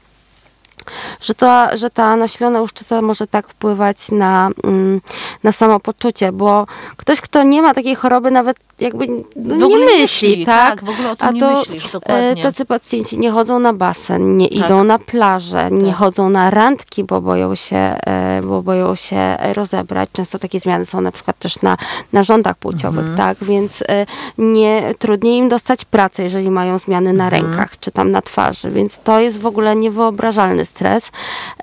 Że 1.20 1.34
ta, 1.34 1.76
że 1.76 1.90
ta 1.90 2.16
nasilona 2.16 2.60
łuszczyca 2.60 3.02
może 3.02 3.26
tak 3.26 3.48
wpływać 3.48 4.10
na, 4.10 4.50
mm, 4.64 5.00
na 5.44 5.52
samopoczucie, 5.52 6.32
bo 6.32 6.66
ktoś, 6.96 7.20
kto 7.20 7.42
nie 7.42 7.62
ma 7.62 7.74
takiej 7.74 7.94
choroby, 7.94 8.30
nawet 8.30 8.56
jakby 8.80 9.06
no, 9.36 9.66
nie 9.66 9.78
myśli, 9.78 10.46
tak? 10.46 10.84
W 10.84 10.88
ogóle 10.90 11.10
o 11.10 11.16
tym 11.16 11.28
A 11.28 11.30
nie 11.30 11.40
to 11.40 11.58
myślisz, 11.58 11.90
dokładnie. 11.90 12.40
e, 12.40 12.42
tacy 12.42 12.64
pacjenci 12.64 13.18
nie 13.18 13.30
chodzą 13.30 13.58
na 13.58 13.72
basen, 13.72 14.36
nie 14.36 14.48
Tak. 14.48 14.58
idą 14.58 14.84
na 14.84 14.98
plażę, 14.98 15.68
nie 15.70 15.86
Tak. 15.90 15.96
chodzą 15.96 16.28
na 16.28 16.50
randki, 16.50 17.04
bo 17.04 17.20
boją 17.20 17.54
się, 17.54 17.76
e, 17.76 18.40
bo 18.44 18.62
boją 18.62 18.94
się 18.94 19.36
rozebrać. 19.54 20.08
Często 20.12 20.38
takie 20.38 20.60
zmiany 20.60 20.86
są 20.86 21.00
na 21.00 21.12
przykład 21.12 21.38
też 21.38 21.62
na 21.62 21.76
narządach 22.12 22.56
płciowych, 22.56 23.06
Mhm. 23.08 23.16
tak? 23.16 23.44
Więc 23.48 23.82
e, 23.88 24.06
nie, 24.38 24.94
trudniej 24.98 25.38
im 25.38 25.48
dostać 25.48 25.84
pracę, 25.84 26.22
jeżeli 26.22 26.50
mają 26.50 26.78
zmiany 26.78 27.12
na 27.12 27.24
Mhm. 27.24 27.42
rękach 27.44 27.78
czy 27.80 27.90
tam 27.90 28.10
na 28.10 28.22
twarzy. 28.22 28.70
Więc 28.70 28.98
to 29.04 29.20
jest 29.20 29.40
w 29.40 29.46
ogóle 29.46 29.76
niewyobrażalny 29.76 30.66
stres 30.76 31.10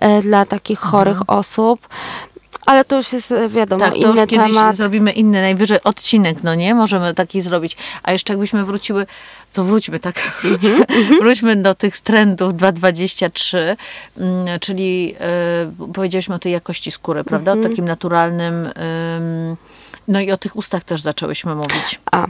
e, 0.01 0.21
dla 0.21 0.45
takich 0.45 0.79
chorych 0.79 1.29
osób. 1.29 1.87
Ale 2.65 2.85
to 2.85 2.97
już 2.97 3.13
jest, 3.13 3.31
e, 3.31 3.49
wiadomo, 3.49 3.85
Mhm. 3.85 3.91
Tak, 3.93 4.01
to 4.03 4.11
inny 4.11 4.21
już 4.21 4.29
kiedyś 4.29 4.47
temat. 4.55 4.75
zrobimy 4.75 5.11
inny, 5.11 5.41
najwyżej 5.41 5.83
odcinek, 5.83 6.43
no 6.43 6.55
nie? 6.55 6.75
Możemy 6.75 7.13
taki 7.13 7.41
zrobić. 7.41 7.77
A 8.03 8.11
jeszcze 8.11 8.33
jakbyśmy 8.33 8.65
wróciły, 8.65 9.05
to 9.53 9.63
wróćmy 9.63 9.99
tak, 9.99 10.15
Mhm, 10.43 11.19
wróćmy 11.19 11.55
do 11.55 11.75
tych 11.75 11.99
trendów 11.99 12.53
2.23, 12.53 13.57
mm, 14.17 14.59
czyli 14.59 15.15
y, 15.89 15.93
powiedzieliśmy 15.93 16.35
o 16.35 16.39
tej 16.39 16.51
jakości 16.51 16.91
skóry, 16.91 17.23
prawda? 17.23 17.51
Mhm. 17.51 17.65
O 17.65 17.69
takim 17.69 17.85
naturalnym... 17.85 18.65
ym, 18.65 19.57
no 20.07 20.21
i 20.21 20.31
o 20.31 20.37
tych 20.37 20.55
ustach 20.55 20.83
też 20.83 21.01
zaczęłyśmy 21.01 21.55
mówić. 21.55 21.99
A. 22.11 22.27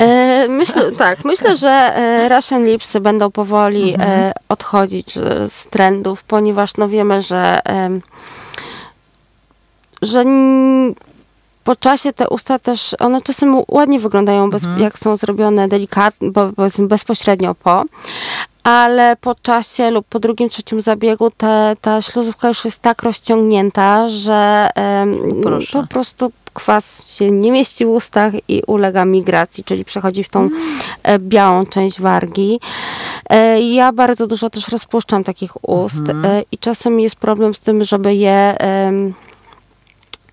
E, 0.00 0.48
myślę, 0.48 0.92
tak, 0.92 1.24
myślę, 1.24 1.56
że 1.56 1.68
e, 1.68 2.28
Russian 2.28 2.66
Lipsy 2.66 3.00
będą 3.00 3.30
powoli 3.30 3.94
e, 3.98 4.32
odchodzić 4.48 5.16
e, 5.16 5.22
z 5.48 5.66
trendów, 5.66 6.24
ponieważ 6.24 6.76
no 6.76 6.88
wiemy, 6.88 7.22
że, 7.22 7.60
że 10.02 10.24
po 11.64 11.76
czasie 11.76 12.12
te 12.12 12.28
usta 12.28 12.58
też, 12.58 12.96
one 12.98 13.22
czasem 13.22 13.62
ładnie 13.68 14.00
wyglądają, 14.00 14.50
bez, 14.50 14.62
jak 14.78 14.98
są 14.98 15.16
zrobione 15.16 15.68
delikatnie, 15.68 16.30
bo, 16.30 16.52
powiedzmy 16.56 16.86
bezpośrednio 16.86 17.54
po, 17.54 17.84
ale 18.62 19.16
po 19.20 19.34
czasie 19.34 19.90
lub 19.90 20.06
po 20.06 20.20
drugim, 20.20 20.48
trzecim 20.48 20.80
zabiegu 20.80 21.30
te, 21.30 21.76
ta 21.80 22.02
śluzówka 22.02 22.48
już 22.48 22.64
jest 22.64 22.82
tak 22.82 23.02
rozciągnięta, 23.02 24.08
że 24.08 24.70
Proszę. 25.42 25.82
po 25.82 25.86
prostu 25.86 26.32
kwas 26.56 27.16
się 27.16 27.30
nie 27.30 27.52
mieści 27.52 27.84
w 27.86 27.88
ustach 27.88 28.32
i 28.48 28.62
ulega 28.66 29.04
migracji, 29.04 29.64
czyli 29.64 29.84
przechodzi 29.84 30.24
w 30.24 30.28
tą 30.28 30.50
e, 31.02 31.18
białą 31.18 31.66
część 31.66 32.00
wargi. 32.00 32.60
E, 33.30 33.60
ja 33.60 33.92
bardzo 33.92 34.26
dużo 34.26 34.50
też 34.50 34.68
rozpuszczam 34.68 35.24
takich 35.24 35.68
ust 35.68 36.08
e, 36.24 36.42
i 36.52 36.58
czasem 36.58 37.00
jest 37.00 37.16
problem 37.16 37.54
z 37.54 37.60
tym, 37.60 37.84
żeby 37.84 38.14
je 38.14 38.56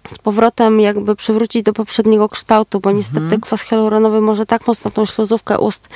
z 0.08 0.18
powrotem 0.18 0.80
jakby 0.80 1.16
przywrócić 1.16 1.64
do 1.64 1.74
poprzedniego 1.74 2.30
kształtu, 2.30 2.80
bo 2.80 2.92
niestety 2.92 3.40
kwas 3.42 3.62
hialuronowy 3.62 4.22
może 4.22 4.46
tak 4.46 4.68
mocno 4.68 4.92
tą 4.92 5.06
śluzówkę 5.06 5.60
ust 5.60 5.88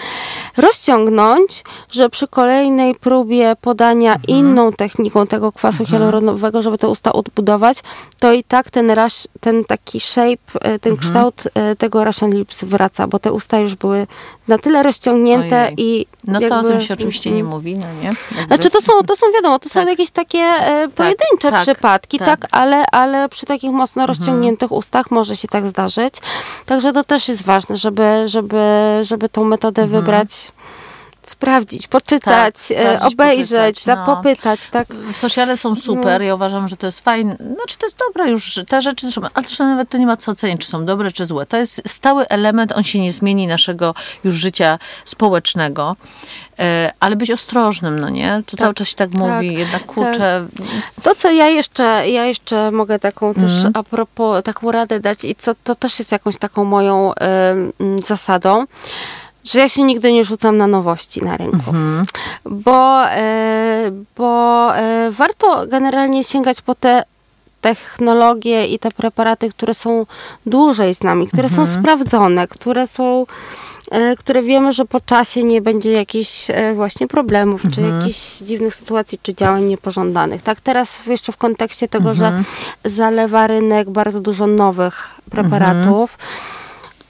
rozciągnąć, 0.58 1.63
że 1.91 2.10
przy 2.10 2.28
kolejnej 2.28 2.96
próbie 2.96 3.56
podania 3.62 4.17
inną 4.28 4.72
techniką 4.72 5.28
tego 5.28 5.52
kwasu 5.52 5.86
hialuronowego, 5.86 6.62
żeby 6.62 6.78
te 6.78 6.88
usta 6.88 7.13
odbudować, 7.13 7.78
to 8.20 8.34
i 8.34 8.43
tak 8.43 8.70
ten, 8.72 8.91
rush, 8.91 9.28
ten 9.41 9.65
taki 9.65 10.00
shape, 10.00 10.60
e, 10.62 10.80
ten 10.80 10.98
kształt 10.98 11.43
e, 11.54 11.76
tego 11.76 12.04
Russian 12.04 12.32
Lips 12.32 12.63
wraca, 12.63 13.08
bo 13.08 13.20
te 13.20 13.32
usta 13.32 13.60
już 13.60 13.76
były 13.76 14.08
na 14.48 14.58
tyle 14.58 14.84
rozciągnięte 14.84 15.62
Ojej. 15.63 15.74
i 15.78 16.06
No 16.28 16.39
to 16.39 16.46
o 16.46 16.50
jakby- 16.50 16.70
tym 16.72 16.82
się 16.82 16.93
oczywiście 16.93 17.32
nie 17.32 17.39
Mm. 17.39 17.50
mówi, 17.52 17.74
no 17.74 17.86
nie? 18.02 18.08
Jakby- 18.08 18.48
znaczy 18.48 18.70
to 18.70 18.82
są, 18.82 18.93
to 19.08 19.15
są 19.15 19.26
wiadomo, 19.34 19.60
to 19.60 19.70
są 19.70 19.80
Tak. 19.80 19.89
jakieś 19.89 20.10
takie 20.12 20.39
e, 20.39 20.88
pojedyncze 20.96 21.52
tak, 21.52 21.62
przypadki, 21.62 22.20
tak. 22.20 22.28
Mhm. 22.28 22.39
tak, 22.41 22.50
ale, 22.52 22.86
ale 22.91 23.30
przy 23.30 23.46
takich 23.46 23.72
mocno 23.72 23.96
rozciągniętych 24.05 24.71
ustach 24.71 25.12
może 25.12 25.36
się 25.36 25.47
tak 25.47 25.65
zdarzyć. 25.65 26.15
Także 26.65 26.93
to 26.93 27.03
też 27.03 27.27
jest 27.27 27.43
ważne, 27.43 27.77
żeby, 27.77 28.23
żeby, 28.25 28.60
żeby 29.01 29.29
tą 29.29 29.43
metodę 29.43 29.81
Mhm. 29.83 30.01
wybrać, 30.01 30.51
sprawdzić, 31.30 31.88
poczytać, 31.88 32.56
Tak, 32.56 32.58
sprawdzić, 32.58 33.13
obejrzeć, 33.13 33.76
poczytać, 33.76 33.86
no. 33.86 33.96
zapopytać, 33.96 34.60
tak. 34.72 34.88
Sociale 35.13 35.58
są 35.58 35.76
super, 35.76 36.22
ja 36.22 36.36
uważam, 36.36 36.68
że 36.68 36.78
to 36.78 36.86
jest 36.86 37.02
fajne. 37.02 37.36
Znaczy 37.36 37.78
to 37.78 37.86
jest 37.86 37.98
dobre 38.08 38.32
już, 38.32 38.44
że 38.44 38.66
te 38.66 38.82
rzeczy, 38.82 39.06
zresztą, 39.06 39.22
ale 39.34 39.46
zresztą 39.46 39.66
nawet 39.68 39.90
to 39.90 39.98
nie 39.98 40.06
ma 40.06 40.18
co 40.18 40.32
ocenić, 40.32 40.62
czy 40.62 40.68
są 40.68 40.86
dobre, 40.86 41.12
czy 41.12 41.26
złe. 41.26 41.46
To 41.46 41.58
jest 41.58 41.82
stały 41.88 42.28
element, 42.28 42.72
on 42.72 42.84
się 42.84 43.00
nie 43.00 43.12
zmieni 43.12 43.48
naszego 43.48 43.94
już 44.24 44.36
życia 44.36 44.80
społecznego. 45.06 45.96
E, 46.60 46.92
ale 47.00 47.16
być 47.16 47.32
ostrożnym, 47.32 48.00
no 48.00 48.10
nie? 48.10 48.44
To 48.46 48.58
cały 48.58 48.74
czas 48.74 48.88
się 48.88 48.96
tak, 48.96 49.12
mówi, 49.12 49.54
jednak 49.54 49.86
kurczę, 49.86 50.48
To, 51.04 51.16
co 51.16 51.32
ja 51.32 51.48
jeszcze, 51.48 52.10
ja 52.10 52.26
jeszcze 52.26 52.72
mogę 52.72 53.00
taką 53.00 53.34
też 53.34 53.44
Mhm. 53.44 53.72
a 53.76 53.84
propos, 53.84 54.44
taką 54.44 54.72
radę 54.72 55.00
dać 55.00 55.24
i 55.24 55.36
co 55.36 55.56
to 55.63 55.76
też 55.76 56.00
jest 56.00 56.12
jakąś 56.12 56.38
taką 56.38 56.63
moją 56.63 57.13
em, 57.13 57.72
zasadą, 58.06 58.66
że 59.51 59.60
ja 59.60 59.69
się 59.69 59.83
nigdy 59.83 60.13
nie 60.13 60.25
rzucam 60.25 60.57
na 60.57 60.67
nowości 60.67 61.23
na 61.23 61.38
rynku. 61.38 61.57
Mhm. 61.69 62.05
Bo, 62.45 63.05
e, 63.10 63.91
bo 64.17 64.75
e, 64.77 65.12
warto 65.12 65.67
generalnie 65.67 66.23
sięgać 66.23 66.62
po 66.62 66.75
te 66.75 67.03
technologie 67.62 68.65
i 68.67 68.79
te 68.79 68.91
preparaty, 68.91 69.49
które 69.49 69.73
są 69.73 70.05
dłużej 70.45 70.93
z 70.95 71.03
nami, 71.03 71.27
które 71.27 71.47
Mhm. 71.47 71.67
są 71.67 71.79
sprawdzone, 71.79 72.47
które 72.47 72.88
są 72.88 73.25
e, 73.91 74.15
które 74.15 74.43
wiemy, 74.43 74.73
że 74.73 74.86
po 74.86 75.01
czasie 75.01 75.43
nie 75.43 75.62
będzie 75.62 75.91
jakichś 75.91 76.47
właśnie 76.75 77.07
problemów, 77.07 77.62
czy 77.62 77.81
Mhm. 77.81 77.99
jakichś 78.01 78.38
dziwnych 78.38 78.75
sytuacji, 78.75 79.19
czy 79.23 79.36
działań 79.36 79.63
niepożądanych. 79.63 80.41
Tak 80.41 80.62
teraz 80.62 80.99
jeszcze 81.07 81.31
w 81.31 81.38
kontekście 81.38 81.88
tego, 81.88 82.10
Mhm. 82.10 82.43
że 82.83 82.89
zalewa 82.89 83.47
rynek 83.47 83.89
bardzo 83.89 84.21
dużo 84.21 84.47
nowych 84.47 85.07
preparatów, 85.31 86.17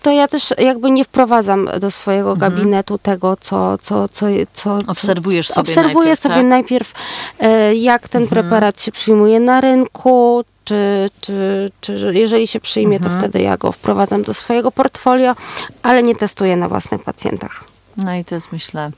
to 0.07 0.11
ja 0.11 0.27
też 0.27 0.53
jakby 0.57 0.91
nie 0.91 1.03
wprowadzam 1.05 1.69
do 1.79 1.91
swojego 1.91 2.35
gabinetu 2.35 2.97
tego, 2.97 3.37
co, 3.41 3.77
co, 3.77 4.09
co, 4.09 4.25
co 4.53 4.69
Mhm. 4.71 4.89
Obserwujesz 4.89 5.47
co, 5.47 5.53
sobie 5.53 5.61
Obserwuję 5.71 5.95
najpierw, 6.07 6.19
sobie 6.21 6.33
tak? 6.35 6.43
Mhm. 6.43 6.49
najpierw, 6.49 6.93
e, 7.39 7.75
jak 7.75 8.07
ten 8.09 8.27
preparat 8.27 8.81
się 8.81 8.91
przyjmuje 8.91 9.39
na 9.39 9.61
rynku, 9.61 10.43
czy, 10.65 11.09
czy, 11.21 11.71
czy 11.81 11.97
że 11.97 12.13
jeżeli 12.13 12.47
się 12.47 12.59
przyjmie, 12.59 12.97
Mhm. 12.97 13.13
to 13.13 13.19
wtedy 13.19 13.41
ja 13.41 13.57
go 13.57 13.71
wprowadzam 13.71 14.23
do 14.23 14.33
swojego 14.33 14.71
portfolio, 14.71 15.35
ale 15.83 16.03
nie 16.03 16.15
testuję 16.15 16.55
na 16.57 16.69
własnych 16.69 17.03
pacjentach. 17.03 17.63
No 17.97 18.15
i 18.15 18.25
to 18.25 18.35
jest, 18.35 18.51
myślę, 18.51 18.91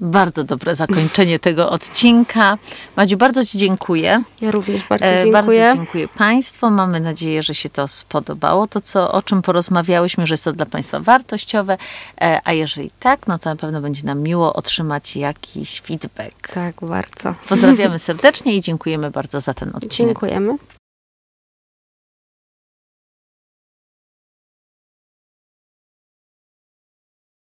bardzo 0.00 0.44
dobre 0.44 0.74
zakończenie 0.74 1.38
tego 1.38 1.70
odcinka. 1.70 2.58
Madziu, 2.96 3.16
bardzo 3.16 3.44
Ci 3.44 3.58
dziękuję. 3.58 4.22
Ja 4.40 4.50
również 4.50 4.84
bardzo 4.88 5.06
E, 5.06 5.22
dziękuję. 5.22 5.32
Bardzo 5.32 5.76
dziękuję 5.76 6.08
Państwu. 6.08 6.70
Mamy 6.70 7.00
nadzieję, 7.00 7.42
że 7.42 7.54
się 7.54 7.68
to 7.68 7.88
spodobało. 7.88 8.66
To, 8.66 8.80
co, 8.80 9.12
o 9.12 9.22
czym 9.22 9.42
porozmawiałyśmy, 9.42 10.26
że 10.26 10.34
jest 10.34 10.44
to 10.44 10.52
dla 10.52 10.66
Państwa 10.66 11.00
wartościowe. 11.00 11.78
E, 12.20 12.40
A 12.44 12.52
jeżeli 12.52 12.90
tak, 13.00 13.26
no 13.26 13.38
to 13.38 13.50
na 13.50 13.56
pewno 13.56 13.80
będzie 13.80 14.02
nam 14.02 14.20
miło 14.20 14.54
otrzymać 14.54 15.16
jakiś 15.16 15.80
feedback. 15.80 16.48
Tak, 16.54 16.74
bardzo. 16.82 17.34
Pozdrawiamy 17.48 17.98
serdecznie 17.98 18.54
i 18.56 18.60
dziękujemy 18.60 19.10
bardzo 19.10 19.40
za 19.40 19.54
ten 19.54 19.68
odcinek. 19.68 19.92
Dziękujemy. 19.92 20.56